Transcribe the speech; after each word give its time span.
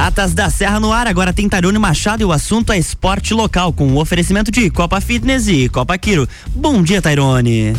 Pratas 0.00 0.32
da 0.32 0.48
Serra 0.48 0.80
no 0.80 0.94
ar, 0.94 1.06
agora 1.06 1.30
tem 1.30 1.46
Tarone 1.46 1.78
Machado 1.78 2.22
e 2.22 2.24
o 2.24 2.32
assunto 2.32 2.72
é 2.72 2.78
esporte 2.78 3.34
local, 3.34 3.70
com 3.70 3.86
o 3.86 4.00
oferecimento 4.00 4.50
de 4.50 4.70
Copa 4.70 4.98
Fitness 4.98 5.46
e 5.46 5.68
Copa 5.68 5.98
Quiro. 5.98 6.26
Bom 6.54 6.82
dia, 6.82 7.02
Tairone. 7.02 7.74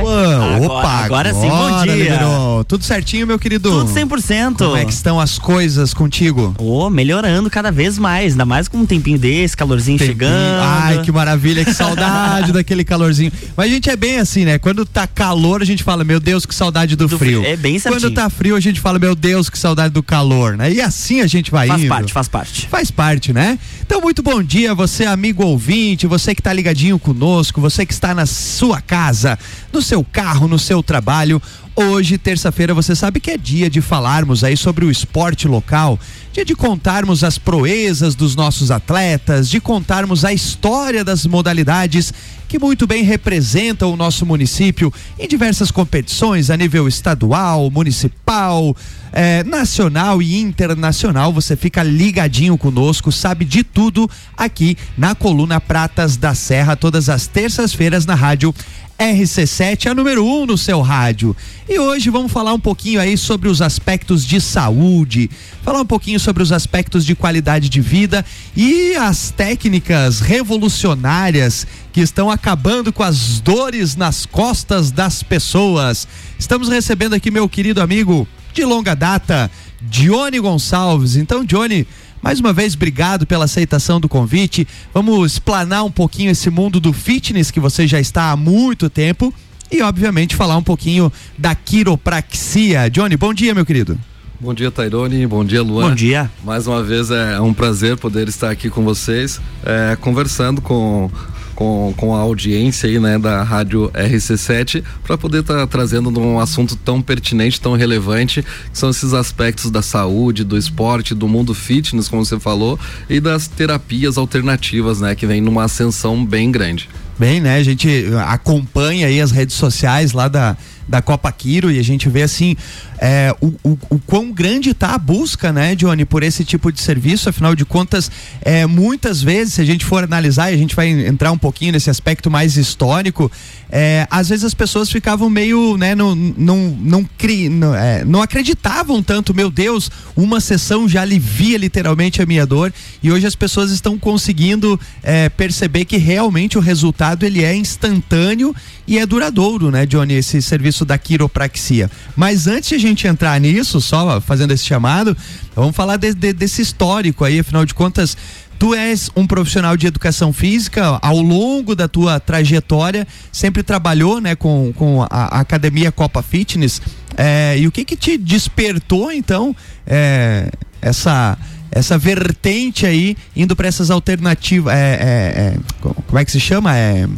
Agora, 0.00 0.62
opa, 0.62 0.88
agora, 1.04 1.34
sim, 1.34 1.48
bom 1.48 1.82
dia. 1.82 1.94
Liberou. 1.94 2.64
Tudo 2.64 2.82
certinho, 2.82 3.26
meu 3.26 3.38
querido? 3.38 3.70
Tudo 3.70 3.92
100%. 3.92 4.56
Como 4.56 4.76
é 4.76 4.84
que 4.84 4.92
estão 4.92 5.20
as 5.20 5.38
coisas 5.38 5.92
contigo? 5.92 6.54
Ô, 6.58 6.86
oh, 6.86 6.90
melhorando 6.90 7.50
cada 7.50 7.70
vez 7.70 7.98
mais, 7.98 8.32
ainda 8.32 8.46
mais 8.46 8.68
com 8.68 8.78
um 8.78 8.86
tempinho 8.86 9.18
desse, 9.18 9.56
calorzinho 9.56 9.98
tempinho. 9.98 10.16
chegando. 10.16 10.62
Ai, 10.62 11.02
que 11.02 11.12
maravilha, 11.12 11.64
que 11.64 11.74
saudade 11.74 12.52
daquele 12.52 12.84
calorzinho. 12.84 13.30
Mas 13.56 13.70
a 13.70 13.74
gente 13.74 13.90
é 13.90 13.96
bem 13.96 14.18
assim, 14.18 14.44
né? 14.44 14.58
Quando 14.58 14.86
tá 14.86 15.06
calor, 15.06 15.60
a 15.60 15.64
gente 15.64 15.82
fala, 15.82 16.04
meu 16.04 16.18
Deus, 16.18 16.46
que 16.46 16.54
saudade 16.54 16.96
do, 16.96 17.06
do 17.06 17.18
frio. 17.18 17.44
É 17.44 17.56
bem 17.56 17.78
certinho. 17.78 18.00
Quando 18.00 18.14
tá 18.14 18.30
frio, 18.30 18.56
a 18.56 18.60
gente 18.60 18.80
fala, 18.80 18.98
meu 18.98 19.14
Deus, 19.14 19.50
que 19.50 19.58
saudade 19.58 19.92
do 19.92 20.02
calor, 20.02 20.56
né? 20.56 20.72
E 20.72 20.80
assim 20.80 21.20
a 21.20 21.26
gente 21.26 21.50
vai 21.50 21.68
faz 21.68 21.80
indo. 21.82 21.88
Faz 21.88 21.98
parte, 21.98 22.12
faz 22.12 22.28
parte. 22.28 22.68
Faz 22.68 22.90
parte, 22.90 23.32
né? 23.32 23.58
Então, 23.84 24.00
muito 24.00 24.22
bom 24.22 24.42
dia, 24.42 24.74
você 24.74 25.04
amigo 25.04 25.44
ouvinte, 25.44 26.06
você 26.06 26.34
que 26.34 26.40
tá 26.40 26.52
ligadinho 26.52 26.98
conosco, 26.98 27.60
você 27.60 27.84
que 27.84 27.92
está 27.92 28.14
na 28.14 28.24
sua 28.24 28.80
casa, 28.80 29.38
no 29.72 29.80
seu 29.80 30.04
carro, 30.04 30.46
no 30.46 30.58
seu 30.58 30.82
trabalho. 30.82 31.40
Hoje, 31.74 32.18
terça-feira, 32.18 32.74
você 32.74 32.94
sabe 32.94 33.18
que 33.18 33.30
é 33.30 33.38
dia 33.38 33.70
de 33.70 33.80
falarmos 33.80 34.44
aí 34.44 34.58
sobre 34.58 34.84
o 34.84 34.90
esporte 34.90 35.48
local, 35.48 35.98
dia 36.30 36.44
de 36.44 36.54
contarmos 36.54 37.24
as 37.24 37.38
proezas 37.38 38.14
dos 38.14 38.36
nossos 38.36 38.70
atletas, 38.70 39.48
de 39.48 39.58
contarmos 39.58 40.22
a 40.22 40.34
história 40.34 41.02
das 41.02 41.26
modalidades 41.26 42.12
que 42.46 42.58
muito 42.58 42.86
bem 42.86 43.02
representam 43.02 43.90
o 43.90 43.96
nosso 43.96 44.26
município 44.26 44.92
em 45.18 45.26
diversas 45.26 45.70
competições 45.70 46.50
a 46.50 46.56
nível 46.58 46.86
estadual, 46.86 47.70
municipal, 47.70 48.76
eh, 49.10 49.42
nacional 49.44 50.20
e 50.20 50.38
internacional. 50.38 51.32
Você 51.32 51.56
fica 51.56 51.82
ligadinho 51.82 52.58
conosco, 52.58 53.10
sabe 53.10 53.46
de 53.46 53.64
tudo 53.64 54.10
aqui 54.36 54.76
na 54.98 55.14
coluna 55.14 55.58
Pratas 55.58 56.18
da 56.18 56.34
Serra, 56.34 56.76
todas 56.76 57.08
as 57.08 57.26
terças-feiras 57.26 58.04
na 58.04 58.14
rádio 58.14 58.54
RC7, 59.02 59.90
a 59.90 59.94
número 59.94 60.24
1 60.24 60.42
um 60.42 60.46
no 60.46 60.56
seu 60.56 60.80
rádio. 60.80 61.34
E 61.68 61.78
hoje 61.78 62.10
vamos 62.10 62.32
falar 62.32 62.52
um 62.52 62.58
pouquinho 62.58 63.00
aí 63.00 63.16
sobre 63.16 63.48
os 63.48 63.62
aspectos 63.62 64.26
de 64.26 64.40
saúde, 64.40 65.30
falar 65.62 65.80
um 65.80 65.86
pouquinho 65.86 66.18
sobre 66.18 66.42
os 66.42 66.50
aspectos 66.50 67.06
de 67.06 67.14
qualidade 67.14 67.68
de 67.68 67.80
vida 67.80 68.24
e 68.56 68.96
as 68.96 69.30
técnicas 69.30 70.18
revolucionárias 70.18 71.64
que 71.92 72.00
estão 72.00 72.28
acabando 72.28 72.92
com 72.92 73.04
as 73.04 73.38
dores 73.38 73.94
nas 73.94 74.26
costas 74.26 74.90
das 74.90 75.22
pessoas. 75.22 76.08
Estamos 76.36 76.68
recebendo 76.68 77.14
aqui 77.14 77.30
meu 77.30 77.48
querido 77.48 77.80
amigo 77.80 78.26
de 78.52 78.64
longa 78.64 78.96
data, 78.96 79.48
Johnny 79.82 80.40
Gonçalves. 80.40 81.14
Então, 81.14 81.44
Johnny, 81.44 81.86
mais 82.20 82.40
uma 82.40 82.52
vez, 82.52 82.74
obrigado 82.74 83.24
pela 83.24 83.44
aceitação 83.44 84.00
do 84.00 84.08
convite. 84.08 84.66
Vamos 84.92 85.34
explanar 85.34 85.84
um 85.84 85.92
pouquinho 85.92 86.32
esse 86.32 86.50
mundo 86.50 86.80
do 86.80 86.92
fitness 86.92 87.52
que 87.52 87.60
você 87.60 87.86
já 87.86 88.00
está 88.00 88.32
há 88.32 88.36
muito 88.36 88.90
tempo 88.90 89.32
e, 89.72 89.80
obviamente, 89.82 90.36
falar 90.36 90.56
um 90.56 90.62
pouquinho 90.62 91.10
da 91.38 91.54
quiropraxia. 91.54 92.90
Johnny, 92.90 93.16
bom 93.16 93.32
dia, 93.32 93.54
meu 93.54 93.64
querido. 93.64 93.98
Bom 94.38 94.52
dia, 94.52 94.70
Tairone. 94.70 95.26
Bom 95.26 95.44
dia, 95.44 95.62
Luan. 95.62 95.88
Bom 95.88 95.94
dia. 95.94 96.30
Mais 96.44 96.66
uma 96.66 96.82
vez 96.82 97.10
é 97.10 97.40
um 97.40 97.54
prazer 97.54 97.96
poder 97.96 98.28
estar 98.28 98.50
aqui 98.50 98.68
com 98.68 98.82
vocês, 98.84 99.40
é, 99.64 99.96
conversando 99.96 100.60
com 100.60 101.10
com, 101.54 101.94
com 101.96 102.14
a 102.14 102.18
audiência 102.18 102.88
aí, 102.88 102.98
né, 102.98 103.18
da 103.18 103.42
rádio 103.42 103.90
RC7 103.90 104.82
para 105.04 105.16
poder 105.16 105.40
estar 105.40 105.54
tá 105.54 105.66
trazendo 105.66 106.10
um 106.18 106.40
assunto 106.40 106.74
tão 106.76 107.00
pertinente, 107.00 107.60
tão 107.60 107.74
relevante, 107.74 108.42
que 108.42 108.78
são 108.78 108.90
esses 108.90 109.12
aspectos 109.12 109.70
da 109.70 109.82
saúde, 109.82 110.44
do 110.44 110.56
esporte, 110.56 111.14
do 111.14 111.28
mundo 111.28 111.54
fitness, 111.54 112.08
como 112.08 112.24
você 112.24 112.40
falou, 112.40 112.78
e 113.08 113.20
das 113.20 113.46
terapias 113.46 114.18
alternativas, 114.18 115.00
né, 115.00 115.14
que 115.14 115.26
vem 115.26 115.40
numa 115.40 115.64
ascensão 115.64 116.24
bem 116.24 116.50
grande. 116.50 116.88
Bem, 117.22 117.40
né? 117.40 117.54
A 117.54 117.62
gente 117.62 118.06
acompanha 118.26 119.06
aí 119.06 119.20
as 119.20 119.30
redes 119.30 119.54
sociais 119.54 120.10
lá 120.10 120.26
da, 120.26 120.56
da 120.88 121.00
Copa 121.00 121.30
Quiro 121.32 121.70
e 121.70 121.78
a 121.78 121.84
gente 121.84 122.08
vê 122.08 122.22
assim 122.22 122.56
é, 123.04 123.34
o, 123.40 123.48
o, 123.64 123.78
o, 123.90 123.98
quão 123.98 124.30
grande 124.30 124.70
está 124.70 124.94
a 124.94 124.98
busca, 124.98 125.52
né, 125.52 125.74
Johnny, 125.74 126.04
por 126.04 126.22
esse 126.22 126.44
tipo 126.44 126.70
de 126.70 126.80
serviço. 126.80 127.28
Afinal 127.28 127.52
de 127.52 127.64
contas, 127.64 128.08
é, 128.40 128.64
muitas 128.64 129.20
vezes, 129.20 129.54
se 129.54 129.60
a 129.60 129.64
gente 129.64 129.84
for 129.84 130.04
analisar, 130.04 130.52
e 130.52 130.54
a 130.54 130.56
gente 130.56 130.76
vai 130.76 130.88
entrar 130.88 131.32
um 131.32 131.38
pouquinho 131.38 131.72
nesse 131.72 131.90
aspecto 131.90 132.30
mais 132.30 132.56
histórico, 132.56 133.28
é, 133.68 134.06
às 134.08 134.28
vezes 134.28 134.44
as 134.44 134.54
pessoas 134.54 134.88
ficavam 134.88 135.28
meio, 135.28 135.76
né, 135.76 135.96
não, 135.96 136.14
não, 136.14 136.78
não, 136.80 137.04
cri, 137.18 137.48
não, 137.48 137.74
é, 137.74 138.04
não 138.04 138.22
acreditavam 138.22 139.02
tanto, 139.02 139.34
meu 139.34 139.50
Deus, 139.50 139.90
uma 140.14 140.40
sessão 140.40 140.88
já 140.88 141.02
alivia 141.02 141.58
literalmente 141.58 142.22
a 142.22 142.26
minha 142.26 142.46
dor. 142.46 142.72
E 143.02 143.10
hoje 143.10 143.26
as 143.26 143.34
pessoas 143.34 143.72
estão 143.72 143.98
conseguindo 143.98 144.78
é, 145.02 145.28
perceber 145.28 145.86
que 145.86 145.96
realmente 145.96 146.56
o 146.56 146.60
resultado 146.60 147.26
ele 147.26 147.42
é 147.42 147.52
instantâneo 147.52 148.54
e 148.86 148.96
é 148.96 149.04
duradouro, 149.04 149.72
né, 149.72 149.86
Johnny, 149.86 150.14
esse 150.14 150.40
serviço 150.40 150.71
da 150.80 150.96
quiropraxia. 150.96 151.90
Mas 152.16 152.46
antes 152.46 152.68
de 152.70 152.74
a 152.74 152.78
gente 152.78 153.06
entrar 153.06 153.38
nisso, 153.40 153.80
só 153.80 154.20
fazendo 154.20 154.52
esse 154.52 154.64
chamado, 154.64 155.16
vamos 155.54 155.76
falar 155.76 155.96
de, 155.96 156.14
de, 156.14 156.32
desse 156.32 156.62
histórico 156.62 157.24
aí, 157.24 157.40
afinal 157.40 157.64
de 157.64 157.74
contas, 157.74 158.16
tu 158.58 158.74
és 158.74 159.10
um 159.14 159.26
profissional 159.26 159.76
de 159.76 159.86
educação 159.86 160.32
física, 160.32 160.98
ao 161.02 161.20
longo 161.20 161.74
da 161.74 161.88
tua 161.88 162.18
trajetória, 162.18 163.06
sempre 163.30 163.62
trabalhou 163.62 164.20
né, 164.20 164.34
com, 164.34 164.72
com 164.74 165.02
a, 165.02 165.08
a 165.10 165.40
Academia 165.40 165.92
Copa 165.92 166.22
Fitness. 166.22 166.80
É, 167.16 167.56
e 167.58 167.66
o 167.66 167.72
que 167.72 167.84
que 167.84 167.96
te 167.96 168.16
despertou, 168.16 169.12
então, 169.12 169.54
é, 169.86 170.50
essa 170.80 171.38
essa 171.72 171.96
vertente 171.96 172.84
aí, 172.84 173.16
indo 173.34 173.56
para 173.56 173.66
essas 173.66 173.90
alternativas. 173.90 174.74
É, 174.74 174.78
é, 174.78 175.40
é, 175.40 175.56
como 175.80 176.18
é 176.18 176.24
que 176.24 176.30
se 176.30 176.38
chama? 176.38 176.76
É, 176.76 177.08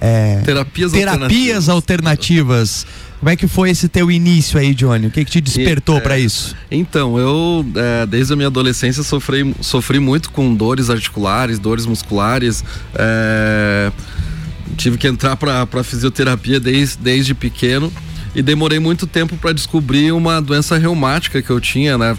é 0.00 0.40
terapias, 0.44 0.92
terapias 0.92 1.68
alternativas. 1.68 2.86
Como 3.18 3.28
é 3.28 3.36
que 3.36 3.46
foi 3.46 3.68
esse 3.68 3.86
teu 3.86 4.10
início 4.10 4.58
aí, 4.58 4.74
Johnny? 4.74 5.08
O 5.08 5.10
que, 5.10 5.22
que 5.26 5.30
te 5.30 5.40
despertou 5.42 5.98
é, 5.98 6.00
para 6.00 6.18
isso? 6.18 6.56
Então, 6.70 7.18
eu 7.18 7.66
é, 7.76 8.06
desde 8.06 8.32
a 8.32 8.36
minha 8.36 8.48
adolescência 8.48 9.02
sofri, 9.02 9.54
sofri 9.60 10.00
muito 10.00 10.30
com 10.30 10.54
dores 10.54 10.88
articulares, 10.88 11.58
dores 11.58 11.84
musculares. 11.84 12.64
É, 12.94 13.92
tive 14.76 14.96
que 14.96 15.06
entrar 15.06 15.36
para 15.36 15.84
fisioterapia 15.84 16.58
desde, 16.58 16.96
desde 16.96 17.34
pequeno 17.34 17.92
e 18.34 18.42
demorei 18.42 18.78
muito 18.78 19.06
tempo 19.06 19.36
para 19.36 19.52
descobrir 19.52 20.12
uma 20.12 20.40
doença 20.40 20.78
reumática 20.78 21.42
que 21.42 21.50
eu 21.50 21.60
tinha, 21.60 21.98
né? 21.98 22.16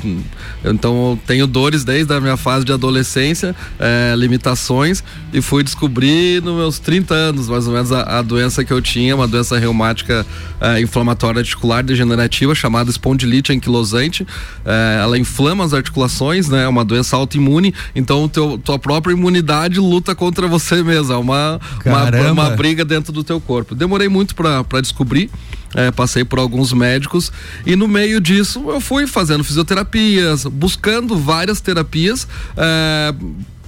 Então 0.63 1.11
eu 1.11 1.19
tenho 1.25 1.47
dores 1.47 1.83
desde 1.83 2.13
a 2.13 2.19
minha 2.19 2.35
fase 2.35 2.65
de 2.65 2.73
adolescência, 2.73 3.55
é, 3.79 4.13
limitações, 4.17 5.03
e 5.31 5.41
fui 5.41 5.63
descobrir 5.63 6.41
nos 6.41 6.55
meus 6.55 6.79
30 6.79 7.13
anos, 7.13 7.47
mais 7.47 7.67
ou 7.67 7.73
menos, 7.73 7.91
a, 7.91 8.19
a 8.19 8.21
doença 8.21 8.63
que 8.63 8.71
eu 8.71 8.81
tinha, 8.81 9.15
uma 9.15 9.27
doença 9.27 9.57
reumática 9.57 10.25
é, 10.59 10.81
inflamatória 10.81 11.39
articular 11.39 11.81
degenerativa 11.81 12.53
chamada 12.53 12.89
espondilite 12.89 13.53
anquilosante. 13.53 14.27
É, 14.65 14.99
ela 15.01 15.17
inflama 15.17 15.63
as 15.63 15.73
articulações, 15.73 16.49
né? 16.49 16.63
É 16.63 16.67
uma 16.67 16.83
doença 16.83 17.15
autoimune, 17.15 17.73
então 17.95 18.27
teu, 18.27 18.57
tua 18.57 18.77
própria 18.77 19.13
imunidade 19.13 19.79
luta 19.79 20.13
contra 20.13 20.47
você 20.47 20.83
mesmo. 20.83 21.13
É 21.13 21.17
uma, 21.17 21.59
uma, 21.85 22.31
uma, 22.31 22.49
briga 22.51 22.83
dentro 22.83 23.13
do 23.13 23.23
teu 23.23 23.39
corpo. 23.39 23.73
Demorei 23.73 24.09
muito 24.09 24.35
para 24.35 24.81
descobrir 24.81 25.29
é, 25.75 25.91
passei 25.91 26.23
por 26.23 26.39
alguns 26.39 26.73
médicos 26.73 27.31
e 27.65 27.75
no 27.75 27.87
meio 27.87 28.19
disso 28.19 28.69
eu 28.69 28.81
fui 28.81 29.07
fazendo 29.07 29.43
fisioterapias, 29.43 30.45
buscando 30.45 31.17
várias 31.17 31.61
terapias. 31.61 32.27
É, 32.57 33.13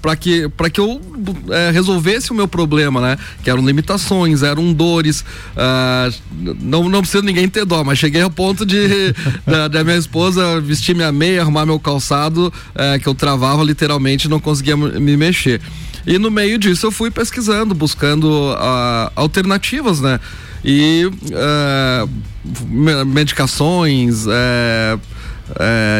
para 0.03 0.17
que 0.17 0.49
que 0.73 0.81
eu 0.81 1.01
é, 1.49 1.71
resolvesse 1.71 2.31
o 2.31 2.35
meu 2.35 2.45
problema, 2.45 2.99
né? 2.99 3.17
Que 3.41 3.49
eram 3.49 3.65
limitações, 3.65 4.43
eram 4.43 4.73
dores. 4.73 5.21
Uh, 5.55 6.13
não, 6.59 6.89
não 6.89 6.99
precisa 6.99 7.23
ninguém 7.23 7.47
ter 7.47 7.63
dó, 7.63 7.85
mas 7.85 7.99
cheguei 7.99 8.21
ao 8.21 8.29
ponto 8.29 8.65
de 8.65 9.15
da, 9.47 9.69
da, 9.69 9.81
minha 9.81 9.95
esposa 9.95 10.59
vestir 10.59 10.93
minha 10.93 11.11
meia, 11.11 11.41
arrumar 11.41 11.65
meu 11.65 11.79
calçado, 11.79 12.47
uh, 12.75 12.99
que 12.99 13.07
eu 13.07 13.15
travava 13.15 13.63
literalmente, 13.63 14.27
não 14.27 14.41
conseguia 14.41 14.75
me 14.75 15.15
mexer. 15.15 15.61
E 16.05 16.19
no 16.19 16.29
meio 16.29 16.57
disso 16.57 16.87
eu 16.87 16.91
fui 16.91 17.09
pesquisando, 17.09 17.73
buscando 17.73 18.25
uh, 18.51 19.09
alternativas, 19.15 20.01
né? 20.01 20.19
E 20.63 21.05
uh, 21.05 23.05
medicações, 23.05 24.25
uh, 24.25 24.99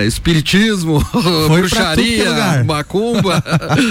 espiritismo, 0.08 1.04
Foi 1.48 1.62
bruxaria, 1.62 2.64
macumba, 2.66 3.44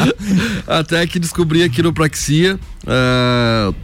até 0.67 1.07
que 1.07 1.19
descobri 1.19 1.63
a 1.63 1.69
quiropraxia. 1.69 2.59
Uh, 2.85 3.75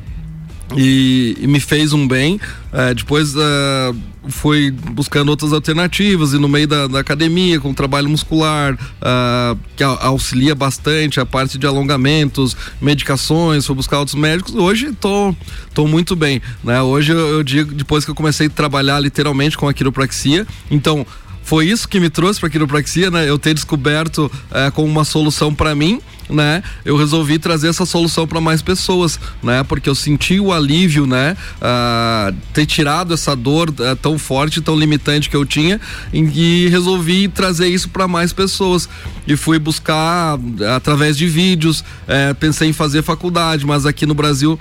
e, 0.77 1.37
e, 1.41 1.47
me 1.47 1.61
fez 1.61 1.93
um 1.93 2.07
bem. 2.07 2.37
Uh, 2.73 2.95
depois 2.95 3.35
uh, 3.35 3.97
fui 4.29 4.71
buscando 4.71 5.31
outras 5.31 5.53
alternativas 5.53 6.35
e 6.35 6.39
no 6.39 6.49
meio 6.49 6.67
da, 6.67 6.87
da 6.87 7.01
academia 7.01 7.59
com 7.59 7.73
trabalho 7.73 8.09
muscular 8.09 8.75
uh, 8.75 9.59
que 9.75 9.83
auxilia 9.83 10.55
bastante 10.55 11.19
a 11.19 11.27
parte 11.27 11.57
de 11.57 11.67
alongamentos, 11.67 12.57
medicações, 12.81 13.67
fui 13.67 13.75
buscar 13.75 13.99
outros 13.99 14.17
médicos. 14.17 14.55
Hoje 14.55 14.93
tô, 14.93 15.35
tô 15.73 15.87
muito 15.87 16.15
bem, 16.15 16.43
né? 16.63 16.83
Hoje 16.83 17.13
eu, 17.13 17.19
eu 17.19 17.43
digo 17.43 17.73
depois 17.73 18.05
que 18.05 18.11
eu 18.11 18.15
comecei 18.15 18.49
a 18.49 18.51
trabalhar 18.51 19.01
literalmente 19.01 19.57
com 19.57 19.69
a 19.69 19.73
quiropraxia, 19.73 20.47
então 20.71 21.07
foi 21.43 21.67
isso 21.67 21.89
que 21.89 21.99
me 21.99 22.11
trouxe 22.11 22.39
para 22.39 22.51
quiropraxia, 22.51 23.11
né? 23.11 23.27
Eu 23.27 23.39
ter 23.39 23.55
descoberto 23.55 24.31
é, 24.51 24.71
como 24.71 24.87
uma 24.87 25.05
solução 25.05 25.55
para 25.55 25.75
mim 25.75 26.03
né, 26.29 26.63
eu 26.85 26.97
resolvi 26.97 27.39
trazer 27.39 27.69
essa 27.69 27.87
solução 27.87 28.27
para 28.27 28.41
mais 28.41 28.63
pessoas, 28.63 29.19
né, 29.43 29.63
porque 29.65 29.89
eu 29.89 29.95
senti 29.95 30.39
o 30.39 30.53
alívio, 30.53 31.07
né, 31.07 31.37
uh, 31.57 32.35
ter 32.53 32.67
tirado 32.67 33.15
essa 33.15 33.35
dor 33.35 33.71
uh, 33.71 33.97
tão 33.97 34.19
forte, 34.19 34.61
tão 34.61 34.77
limitante 34.79 35.31
que 35.31 35.37
eu 35.37 35.45
tinha 35.45 35.81
e 36.13 36.69
resolvi 36.69 37.29
trazer 37.29 37.69
isso 37.69 37.89
para 37.89 38.07
mais 38.07 38.33
pessoas. 38.33 38.89
E 39.27 39.37
fui 39.37 39.59
buscar 39.59 40.39
através 40.75 41.17
de 41.17 41.27
vídeos, 41.27 41.81
uh, 41.81 42.35
pensei 42.39 42.69
em 42.69 42.73
fazer 42.73 43.03
faculdade, 43.03 43.67
mas 43.67 43.87
aqui 43.87 44.07
no 44.07 44.15
Brasil 44.15 44.59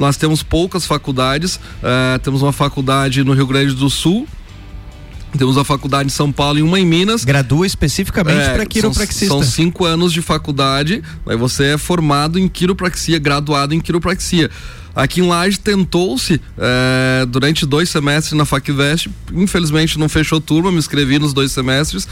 nós 0.00 0.16
temos 0.16 0.42
poucas 0.42 0.86
faculdades, 0.86 1.60
eh, 1.82 2.18
temos 2.22 2.40
uma 2.40 2.52
faculdade 2.52 3.22
no 3.22 3.34
Rio 3.34 3.46
Grande 3.46 3.74
do 3.74 3.90
Sul, 3.90 4.26
temos 5.38 5.56
a 5.56 5.64
faculdade 5.64 6.08
em 6.08 6.10
São 6.10 6.32
Paulo 6.32 6.58
e 6.58 6.62
uma 6.62 6.78
em 6.78 6.86
Minas. 6.86 7.24
Gradua 7.24 7.66
especificamente 7.66 8.48
é, 8.48 8.54
para 8.54 8.66
quiropraxista. 8.66 9.26
São, 9.26 9.42
são, 9.42 9.50
cinco 9.50 9.84
anos 9.84 10.12
de 10.12 10.22
faculdade, 10.22 11.02
aí 11.26 11.36
você 11.36 11.74
é 11.74 11.78
formado 11.78 12.38
em 12.38 12.48
quiropraxia, 12.48 13.18
graduado 13.18 13.74
em 13.74 13.80
quiropraxia. 13.80 14.50
Aqui 14.94 15.20
em 15.20 15.28
Laje 15.28 15.58
tentou-se 15.58 16.40
é, 16.58 17.24
durante 17.26 17.64
dois 17.64 17.88
semestres 17.88 18.32
na 18.32 18.44
FacVest, 18.44 19.08
infelizmente 19.32 19.98
não 19.98 20.08
fechou 20.08 20.40
turma, 20.40 20.72
me 20.72 20.78
inscrevi 20.78 21.18
nos 21.18 21.32
dois 21.32 21.52
semestres 21.52 22.08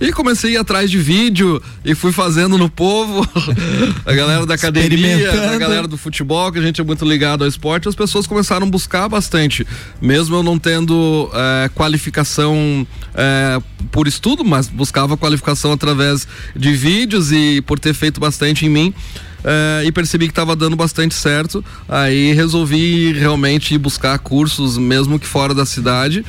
e 0.00 0.12
comecei 0.12 0.52
a 0.52 0.54
ir 0.54 0.56
atrás 0.56 0.90
de 0.90 0.96
vídeo 0.96 1.62
e 1.84 1.94
fui 1.94 2.10
fazendo 2.10 2.56
no 2.56 2.70
povo. 2.70 3.28
a 4.06 4.12
galera 4.14 4.46
da 4.46 4.54
academia, 4.54 5.30
a 5.52 5.58
galera 5.58 5.86
do 5.86 5.98
futebol, 5.98 6.50
que 6.50 6.58
a 6.58 6.62
gente 6.62 6.80
é 6.80 6.84
muito 6.84 7.04
ligado 7.04 7.42
ao 7.42 7.48
esporte, 7.48 7.86
as 7.86 7.94
pessoas 7.94 8.26
começaram 8.26 8.66
a 8.66 8.70
buscar 8.70 9.08
bastante. 9.08 9.66
Mesmo 10.00 10.36
eu 10.36 10.42
não 10.42 10.58
tendo 10.58 11.30
é, 11.34 11.68
qualificação 11.74 12.86
é, 13.14 13.60
por 13.92 14.08
estudo, 14.08 14.42
mas 14.42 14.68
buscava 14.68 15.18
qualificação 15.18 15.72
através 15.72 16.26
de 16.56 16.72
vídeos 16.72 17.30
e 17.30 17.60
por 17.60 17.78
ter 17.78 17.92
feito 17.92 18.18
bastante 18.18 18.64
em 18.64 18.70
mim. 18.70 18.94
É, 19.42 19.84
e 19.86 19.92
percebi 19.92 20.26
que 20.26 20.32
estava 20.32 20.56
dando 20.56 20.76
bastante 20.76 21.14
certo. 21.14 21.64
Aí 21.88 22.32
resolvi 22.32 23.12
realmente 23.12 23.74
ir 23.74 23.78
buscar 23.78 24.18
cursos, 24.18 24.78
mesmo 24.78 25.18
que 25.18 25.26
fora 25.26 25.52
da 25.54 25.66
cidade. 25.66 26.24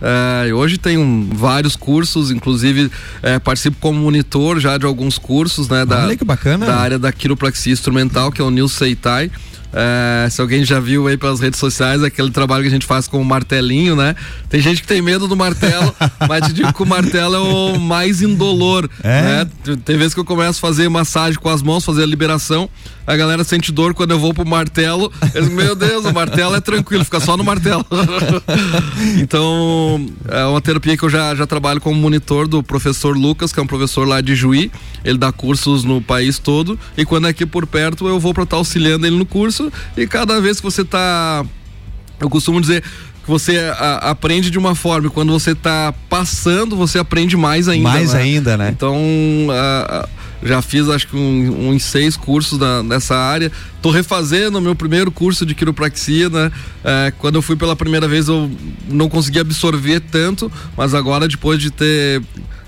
É, 0.00 0.52
hoje 0.52 0.78
tem 0.78 1.28
vários 1.32 1.76
cursos, 1.76 2.30
inclusive 2.30 2.90
é, 3.22 3.38
participo 3.38 3.76
como 3.80 3.98
monitor 4.00 4.60
já 4.60 4.76
de 4.76 4.86
alguns 4.86 5.18
cursos, 5.18 5.68
né? 5.68 5.84
Da, 5.84 6.04
Olha 6.04 6.16
que 6.16 6.24
bacana. 6.24 6.66
Da 6.66 6.76
área 6.76 6.98
da 6.98 7.12
quiropraxia 7.12 7.72
instrumental, 7.72 8.30
que 8.30 8.40
é 8.40 8.44
o 8.44 8.50
Nil 8.50 8.68
Seitai. 8.68 9.30
É, 9.72 10.28
se 10.30 10.40
alguém 10.40 10.64
já 10.64 10.80
viu 10.80 11.06
aí 11.06 11.16
pelas 11.16 11.40
redes 11.40 11.58
sociais 11.58 12.02
aquele 12.02 12.30
trabalho 12.30 12.62
que 12.62 12.68
a 12.68 12.72
gente 12.72 12.86
faz 12.86 13.06
com 13.08 13.20
o 13.20 13.24
martelinho, 13.24 13.94
né? 13.94 14.14
Tem 14.48 14.60
gente 14.60 14.80
que 14.80 14.86
tem 14.86 15.02
medo 15.02 15.28
do 15.28 15.36
martelo, 15.36 15.94
mas 16.26 16.46
te 16.46 16.52
digo 16.52 16.72
que 16.72 16.82
o 16.82 16.86
martelo 16.86 17.34
é 17.34 17.40
o 17.40 17.78
mais 17.78 18.22
indolor. 18.22 18.88
É? 19.02 19.22
Né? 19.22 19.76
Tem 19.84 19.98
vezes 19.98 20.14
que 20.14 20.20
eu 20.20 20.24
começo 20.24 20.58
a 20.58 20.68
fazer 20.68 20.88
massagem 20.88 21.38
com 21.38 21.50
as 21.50 21.62
mãos, 21.62 21.84
fazer 21.84 22.04
a 22.04 22.06
liberação 22.06 22.70
a 23.06 23.16
galera 23.16 23.44
sente 23.44 23.70
dor 23.70 23.94
quando 23.94 24.10
eu 24.10 24.18
vou 24.18 24.34
pro 24.34 24.44
martelo. 24.44 25.12
Eles, 25.34 25.48
meu 25.48 25.76
Deus, 25.76 26.04
o 26.04 26.12
martelo 26.12 26.56
é 26.56 26.60
tranquilo, 26.60 27.04
fica 27.04 27.20
só 27.20 27.36
no 27.36 27.44
martelo. 27.44 27.86
então, 29.20 30.06
é 30.28 30.44
uma 30.44 30.60
terapia 30.60 30.96
que 30.96 31.04
eu 31.04 31.10
já, 31.10 31.34
já 31.34 31.46
trabalho 31.46 31.80
como 31.80 31.94
monitor 32.00 32.48
do 32.48 32.62
professor 32.62 33.16
Lucas, 33.16 33.52
que 33.52 33.60
é 33.60 33.62
um 33.62 33.66
professor 33.66 34.06
lá 34.06 34.20
de 34.20 34.34
Juí. 34.34 34.72
Ele 35.04 35.18
dá 35.18 35.30
cursos 35.30 35.84
no 35.84 36.02
país 36.02 36.38
todo. 36.38 36.78
E 36.96 37.04
quando 37.04 37.26
é 37.26 37.30
aqui 37.30 37.46
por 37.46 37.66
perto, 37.66 38.08
eu 38.08 38.18
vou 38.18 38.34
para 38.34 38.42
estar 38.42 38.56
tá 38.56 38.60
auxiliando 38.60 39.06
ele 39.06 39.16
no 39.16 39.26
curso. 39.26 39.72
E 39.96 40.06
cada 40.06 40.40
vez 40.40 40.58
que 40.58 40.64
você 40.64 40.84
tá. 40.84 41.44
Eu 42.18 42.30
costumo 42.30 42.60
dizer, 42.60 42.82
você 43.26 43.58
a, 43.58 44.10
aprende 44.10 44.50
de 44.50 44.58
uma 44.58 44.74
forma 44.74 45.08
e 45.08 45.10
quando 45.10 45.32
você 45.32 45.52
está 45.52 45.92
passando, 46.08 46.76
você 46.76 46.98
aprende 46.98 47.36
mais 47.36 47.68
ainda. 47.68 47.88
Mais 47.88 48.12
né? 48.12 48.20
ainda, 48.20 48.56
né? 48.56 48.70
Então, 48.70 48.96
a, 49.50 50.08
já 50.42 50.62
fiz 50.62 50.88
acho 50.88 51.08
que 51.08 51.16
um, 51.16 51.70
uns 51.70 51.84
seis 51.84 52.16
cursos 52.16 52.58
da, 52.58 52.82
nessa 52.82 53.16
área. 53.16 53.50
Tô 53.82 53.90
refazendo 53.90 54.58
o 54.58 54.60
meu 54.60 54.74
primeiro 54.74 55.10
curso 55.10 55.46
de 55.46 55.54
quiropraxia, 55.54 56.28
né? 56.28 56.52
É, 56.84 57.12
quando 57.18 57.36
eu 57.36 57.42
fui 57.42 57.56
pela 57.56 57.74
primeira 57.74 58.06
vez 58.06 58.28
eu 58.28 58.50
não 58.88 59.08
consegui 59.08 59.40
absorver 59.40 60.00
tanto, 60.00 60.50
mas 60.76 60.94
agora 60.94 61.26
depois 61.26 61.60
de 61.60 61.70
ter 61.70 62.22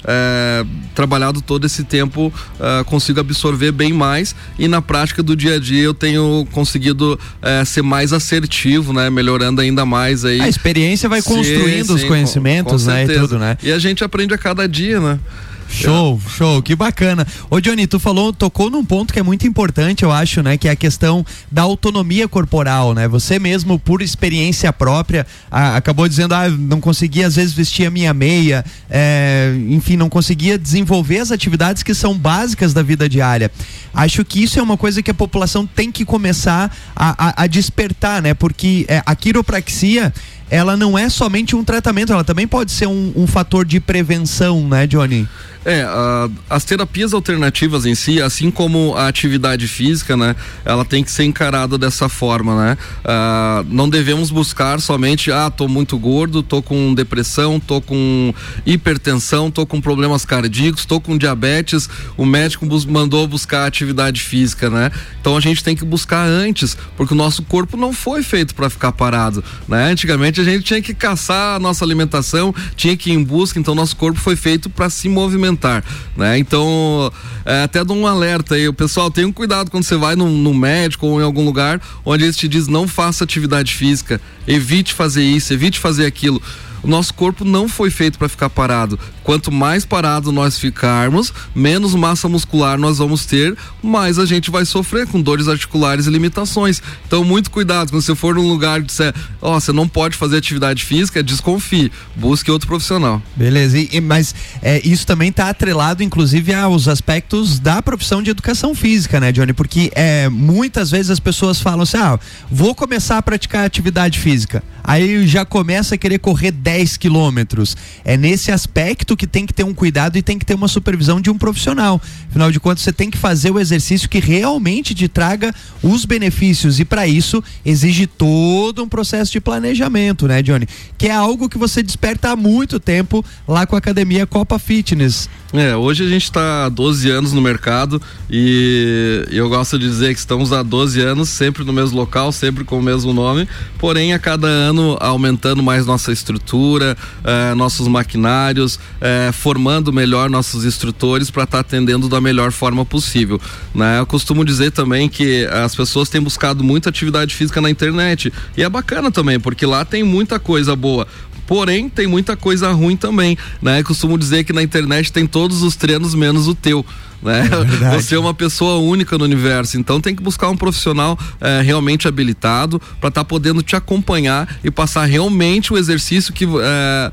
é, 0.08 0.64
trabalhado 0.94 1.42
todo 1.42 1.66
esse 1.66 1.84
tempo, 1.84 2.32
é, 2.58 2.82
consigo 2.84 3.20
absorver 3.20 3.70
bem 3.72 3.92
mais 3.92 4.34
e 4.58 4.66
na 4.66 4.80
prática 4.80 5.22
do 5.22 5.36
dia 5.36 5.56
a 5.56 5.58
dia 5.58 5.82
eu 5.82 5.92
tenho 5.92 6.48
conseguido 6.50 7.20
é, 7.42 7.62
ser 7.66 7.82
mais 7.82 8.14
assertivo, 8.14 8.94
né? 8.94 9.10
Melhorando 9.10 9.60
ainda 9.60 9.84
mais 9.84 10.24
aí. 10.24 10.40
A 10.40 10.48
experiência 10.48 11.08
vai 11.08 11.20
construindo 11.20 11.88
sim, 11.88 11.94
os 11.94 12.04
conhecimentos, 12.04 12.84
com, 12.84 12.90
com 12.90 12.96
né? 12.96 13.04
E 13.04 13.18
tudo, 13.18 13.38
né? 13.38 13.58
E 13.62 13.70
a 13.70 13.78
gente 13.78 14.02
aprende 14.02 14.32
a 14.32 14.38
cada 14.38 14.66
dia, 14.66 14.98
né? 14.98 15.20
Show, 15.68 16.20
show, 16.28 16.62
que 16.62 16.74
bacana. 16.74 17.26
Ô 17.50 17.60
Johnny, 17.60 17.86
tu 17.86 18.00
falou, 18.00 18.32
tocou 18.32 18.70
num 18.70 18.84
ponto 18.84 19.12
que 19.12 19.20
é 19.20 19.22
muito 19.22 19.46
importante, 19.46 20.02
eu 20.02 20.10
acho, 20.10 20.42
né? 20.42 20.56
Que 20.56 20.66
é 20.66 20.70
a 20.70 20.76
questão 20.76 21.24
da 21.52 21.62
autonomia 21.62 22.26
corporal, 22.26 22.94
né? 22.94 23.06
Você 23.06 23.38
mesmo, 23.38 23.78
por 23.78 24.00
experiência 24.00 24.72
própria, 24.72 25.26
a, 25.50 25.76
acabou 25.76 26.08
dizendo, 26.08 26.34
ah, 26.34 26.48
não 26.48 26.80
conseguia 26.80 27.26
às 27.26 27.36
vezes 27.36 27.52
vestir 27.52 27.86
a 27.86 27.90
minha 27.90 28.14
meia, 28.14 28.64
é, 28.88 29.54
enfim, 29.68 29.96
não 29.96 30.08
conseguia 30.08 30.58
desenvolver 30.58 31.18
as 31.18 31.30
atividades 31.30 31.82
que 31.82 31.94
são 31.94 32.16
básicas 32.16 32.72
da 32.72 32.82
vida 32.82 33.08
diária. 33.08 33.50
Acho 33.92 34.24
que 34.24 34.42
isso 34.42 34.58
é 34.58 34.62
uma 34.62 34.76
coisa 34.76 35.02
que 35.02 35.10
a 35.10 35.14
população 35.14 35.66
tem 35.66 35.92
que 35.92 36.04
começar 36.04 36.74
a, 36.96 37.42
a, 37.42 37.44
a 37.44 37.46
despertar, 37.46 38.22
né? 38.22 38.32
Porque 38.32 38.86
é, 38.88 39.02
a 39.04 39.14
quiropraxia 39.14 40.12
ela 40.50 40.76
não 40.76 40.98
é 40.98 41.08
somente 41.08 41.54
um 41.54 41.62
tratamento, 41.62 42.12
ela 42.12 42.24
também 42.24 42.46
pode 42.46 42.72
ser 42.72 42.86
um, 42.86 43.12
um 43.14 43.26
fator 43.26 43.66
de 43.66 43.80
prevenção, 43.80 44.66
né, 44.66 44.86
Johnny? 44.86 45.28
É, 45.64 45.84
uh, 45.84 46.32
as 46.48 46.64
terapias 46.64 47.12
alternativas 47.12 47.84
em 47.84 47.94
si, 47.94 48.22
assim 48.22 48.50
como 48.50 48.94
a 48.96 49.08
atividade 49.08 49.66
física, 49.66 50.16
né, 50.16 50.34
ela 50.64 50.84
tem 50.84 51.02
que 51.02 51.10
ser 51.10 51.24
encarada 51.24 51.76
dessa 51.76 52.08
forma, 52.08 52.54
né? 52.64 52.78
Uh, 53.04 53.66
não 53.68 53.88
devemos 53.88 54.30
buscar 54.30 54.80
somente, 54.80 55.32
ah, 55.32 55.50
tô 55.50 55.66
muito 55.66 55.98
gordo, 55.98 56.42
tô 56.42 56.62
com 56.62 56.94
depressão, 56.94 57.58
tô 57.58 57.80
com 57.80 58.32
hipertensão, 58.64 59.50
tô 59.50 59.66
com 59.66 59.80
problemas 59.80 60.24
cardíacos, 60.24 60.86
tô 60.86 61.00
com 61.00 61.18
diabetes, 61.18 61.88
o 62.16 62.24
médico 62.24 62.64
bus 62.64 62.84
mandou 62.84 63.26
buscar 63.26 63.66
atividade 63.66 64.22
física, 64.22 64.70
né? 64.70 64.90
Então 65.20 65.36
a 65.36 65.40
gente 65.40 65.62
tem 65.62 65.74
que 65.76 65.84
buscar 65.84 66.24
antes, 66.24 66.76
porque 66.96 67.12
o 67.12 67.16
nosso 67.16 67.42
corpo 67.42 67.76
não 67.76 67.92
foi 67.92 68.22
feito 68.22 68.54
para 68.54 68.70
ficar 68.70 68.92
parado, 68.92 69.42
né? 69.66 69.90
Antigamente 69.90 70.40
a 70.40 70.44
gente 70.44 70.62
tinha 70.64 70.80
que 70.80 70.94
caçar 70.94 71.56
a 71.56 71.58
nossa 71.58 71.84
alimentação, 71.84 72.54
tinha 72.76 72.96
que 72.96 73.10
ir 73.10 73.14
em 73.14 73.22
busca, 73.22 73.58
então 73.58 73.74
nosso 73.74 73.96
corpo 73.96 74.18
foi 74.18 74.36
feito 74.36 74.70
para 74.70 74.88
se 74.88 75.08
movimentar 75.08 75.57
alimentar, 75.58 75.84
né? 76.16 76.38
Então, 76.38 77.12
é, 77.44 77.64
até 77.64 77.84
dou 77.84 77.96
um 77.96 78.06
alerta 78.06 78.54
aí, 78.54 78.68
o 78.68 78.72
pessoal, 78.72 79.10
tenha 79.10 79.26
um 79.26 79.32
cuidado 79.32 79.70
quando 79.70 79.84
você 79.84 79.96
vai 79.96 80.14
no, 80.14 80.54
médico 80.54 81.06
ou 81.06 81.20
em 81.20 81.24
algum 81.24 81.44
lugar 81.44 81.80
onde 82.04 82.24
eles 82.24 82.36
te 82.36 82.48
diz 82.48 82.68
não 82.68 82.86
faça 82.86 83.24
atividade 83.24 83.74
física, 83.74 84.20
evite 84.46 84.94
fazer 84.94 85.22
isso, 85.22 85.52
evite 85.52 85.78
fazer 85.78 86.06
aquilo 86.06 86.40
o 86.82 86.88
nosso 86.88 87.12
corpo 87.14 87.44
não 87.44 87.68
foi 87.68 87.90
feito 87.90 88.18
para 88.18 88.28
ficar 88.28 88.50
parado. 88.50 88.98
Quanto 89.22 89.52
mais 89.52 89.84
parado 89.84 90.32
nós 90.32 90.58
ficarmos, 90.58 91.32
menos 91.54 91.94
massa 91.94 92.28
muscular 92.28 92.78
nós 92.78 92.98
vamos 92.98 93.26
ter, 93.26 93.56
mais 93.82 94.18
a 94.18 94.24
gente 94.24 94.50
vai 94.50 94.64
sofrer 94.64 95.06
com 95.06 95.20
dores 95.20 95.48
articulares 95.48 96.06
e 96.06 96.10
limitações. 96.10 96.80
Então, 97.06 97.24
muito 97.24 97.50
cuidado 97.50 97.90
quando 97.90 98.02
você 98.02 98.14
for 98.14 98.34
num 98.34 98.48
lugar 98.48 98.80
que 98.80 98.86
disser, 98.86 99.14
ó, 99.40 99.56
oh, 99.56 99.60
você 99.60 99.72
não 99.72 99.88
pode 99.88 100.16
fazer 100.16 100.38
atividade 100.38 100.84
física, 100.84 101.22
desconfie, 101.22 101.92
busque 102.16 102.50
outro 102.50 102.66
profissional. 102.66 103.22
Beleza, 103.36 103.78
e, 103.78 104.00
mas 104.00 104.34
é, 104.62 104.80
isso 104.86 105.06
também 105.06 105.28
está 105.28 105.48
atrelado, 105.48 106.02
inclusive, 106.02 106.54
aos 106.54 106.88
aspectos 106.88 107.58
da 107.58 107.82
profissão 107.82 108.22
de 108.22 108.30
educação 108.30 108.74
física, 108.74 109.20
né, 109.20 109.32
Johnny? 109.32 109.52
Porque 109.52 109.90
é, 109.94 110.28
muitas 110.28 110.90
vezes 110.90 111.10
as 111.10 111.20
pessoas 111.20 111.60
falam 111.60 111.82
assim, 111.82 111.98
ah, 111.98 112.18
vou 112.50 112.74
começar 112.74 113.18
a 113.18 113.22
praticar 113.22 113.64
atividade 113.64 114.18
física. 114.18 114.62
Aí 114.82 115.26
já 115.26 115.44
começa 115.44 115.96
a 115.96 115.98
querer 115.98 116.18
correr 116.18 116.50
10 116.50 116.67
quilômetros. 116.96 117.76
É 118.04 118.16
nesse 118.16 118.52
aspecto 118.52 119.16
que 119.16 119.26
tem 119.26 119.46
que 119.46 119.52
ter 119.52 119.64
um 119.64 119.74
cuidado 119.74 120.16
e 120.16 120.22
tem 120.22 120.38
que 120.38 120.44
ter 120.44 120.54
uma 120.54 120.68
supervisão 120.68 121.20
de 121.20 121.30
um 121.30 121.38
profissional. 121.38 122.00
Afinal 122.28 122.52
de 122.52 122.60
contas, 122.60 122.82
você 122.82 122.92
tem 122.92 123.10
que 123.10 123.16
fazer 123.16 123.50
o 123.50 123.58
exercício 123.58 124.08
que 124.08 124.18
realmente 124.18 124.94
te 124.94 125.08
traga 125.08 125.54
os 125.82 126.04
benefícios. 126.04 126.78
E 126.78 126.84
para 126.84 127.06
isso, 127.06 127.42
exige 127.64 128.06
todo 128.06 128.82
um 128.82 128.88
processo 128.88 129.32
de 129.32 129.40
planejamento, 129.40 130.26
né, 130.28 130.42
Johnny? 130.42 130.66
Que 130.96 131.08
é 131.08 131.12
algo 131.12 131.48
que 131.48 131.58
você 131.58 131.82
desperta 131.82 132.30
há 132.30 132.36
muito 132.36 132.78
tempo 132.78 133.24
lá 133.46 133.66
com 133.66 133.74
a 133.74 133.78
academia 133.78 134.26
Copa 134.26 134.58
Fitness. 134.58 135.28
É, 135.50 135.74
hoje 135.74 136.04
a 136.04 136.06
gente 136.08 136.24
está 136.24 136.66
há 136.66 136.68
12 136.68 137.08
anos 137.08 137.32
no 137.32 137.40
mercado 137.40 138.02
e 138.30 139.26
eu 139.30 139.48
gosto 139.48 139.78
de 139.78 139.88
dizer 139.88 140.12
que 140.12 140.20
estamos 140.20 140.52
há 140.52 140.62
12 140.62 141.00
anos 141.00 141.30
sempre 141.30 141.64
no 141.64 141.72
mesmo 141.72 141.96
local, 141.96 142.30
sempre 142.32 142.64
com 142.64 142.78
o 142.78 142.82
mesmo 142.82 143.14
nome, 143.14 143.48
porém 143.78 144.12
a 144.12 144.18
cada 144.18 144.46
ano 144.46 144.98
aumentando 145.00 145.62
mais 145.62 145.86
nossa 145.86 146.12
estrutura, 146.12 146.94
eh, 147.24 147.54
nossos 147.54 147.88
maquinários, 147.88 148.78
eh, 149.00 149.30
formando 149.32 149.90
melhor 149.90 150.28
nossos 150.28 150.66
instrutores 150.66 151.30
para 151.30 151.44
estar 151.44 151.56
tá 151.56 151.60
atendendo 151.60 152.10
da 152.10 152.20
melhor 152.20 152.52
forma 152.52 152.84
possível. 152.84 153.40
Né? 153.74 154.00
Eu 154.00 154.04
costumo 154.04 154.44
dizer 154.44 154.70
também 154.70 155.08
que 155.08 155.46
as 155.46 155.74
pessoas 155.74 156.10
têm 156.10 156.20
buscado 156.20 156.62
muita 156.62 156.90
atividade 156.90 157.34
física 157.34 157.58
na 157.58 157.70
internet 157.70 158.30
e 158.54 158.62
é 158.62 158.68
bacana 158.68 159.10
também, 159.10 159.40
porque 159.40 159.64
lá 159.64 159.82
tem 159.82 160.02
muita 160.02 160.38
coisa 160.38 160.76
boa 160.76 161.06
Porém, 161.48 161.88
tem 161.88 162.06
muita 162.06 162.36
coisa 162.36 162.70
ruim 162.72 162.94
também, 162.94 163.36
né? 163.62 163.82
Costumo 163.82 164.18
dizer 164.18 164.44
que 164.44 164.52
na 164.52 164.62
internet 164.62 165.10
tem 165.10 165.26
todos 165.26 165.62
os 165.62 165.74
treinos 165.74 166.14
menos 166.14 166.46
o 166.46 166.54
teu 166.54 166.84
né? 167.22 167.48
É 167.90 167.96
você 167.96 168.14
é 168.14 168.18
uma 168.18 168.34
pessoa 168.34 168.78
única 168.78 169.16
no 169.18 169.24
universo, 169.24 169.78
então 169.78 170.00
tem 170.00 170.14
que 170.14 170.22
buscar 170.22 170.50
um 170.50 170.56
profissional 170.56 171.18
é, 171.40 171.62
realmente 171.62 172.06
habilitado 172.06 172.78
para 173.00 173.08
estar 173.08 173.22
tá 173.22 173.24
podendo 173.24 173.62
te 173.62 173.74
acompanhar 173.74 174.58
e 174.62 174.70
passar 174.70 175.04
realmente 175.04 175.72
o 175.72 175.78
exercício 175.78 176.32
que 176.32 176.44
é, 176.44 177.12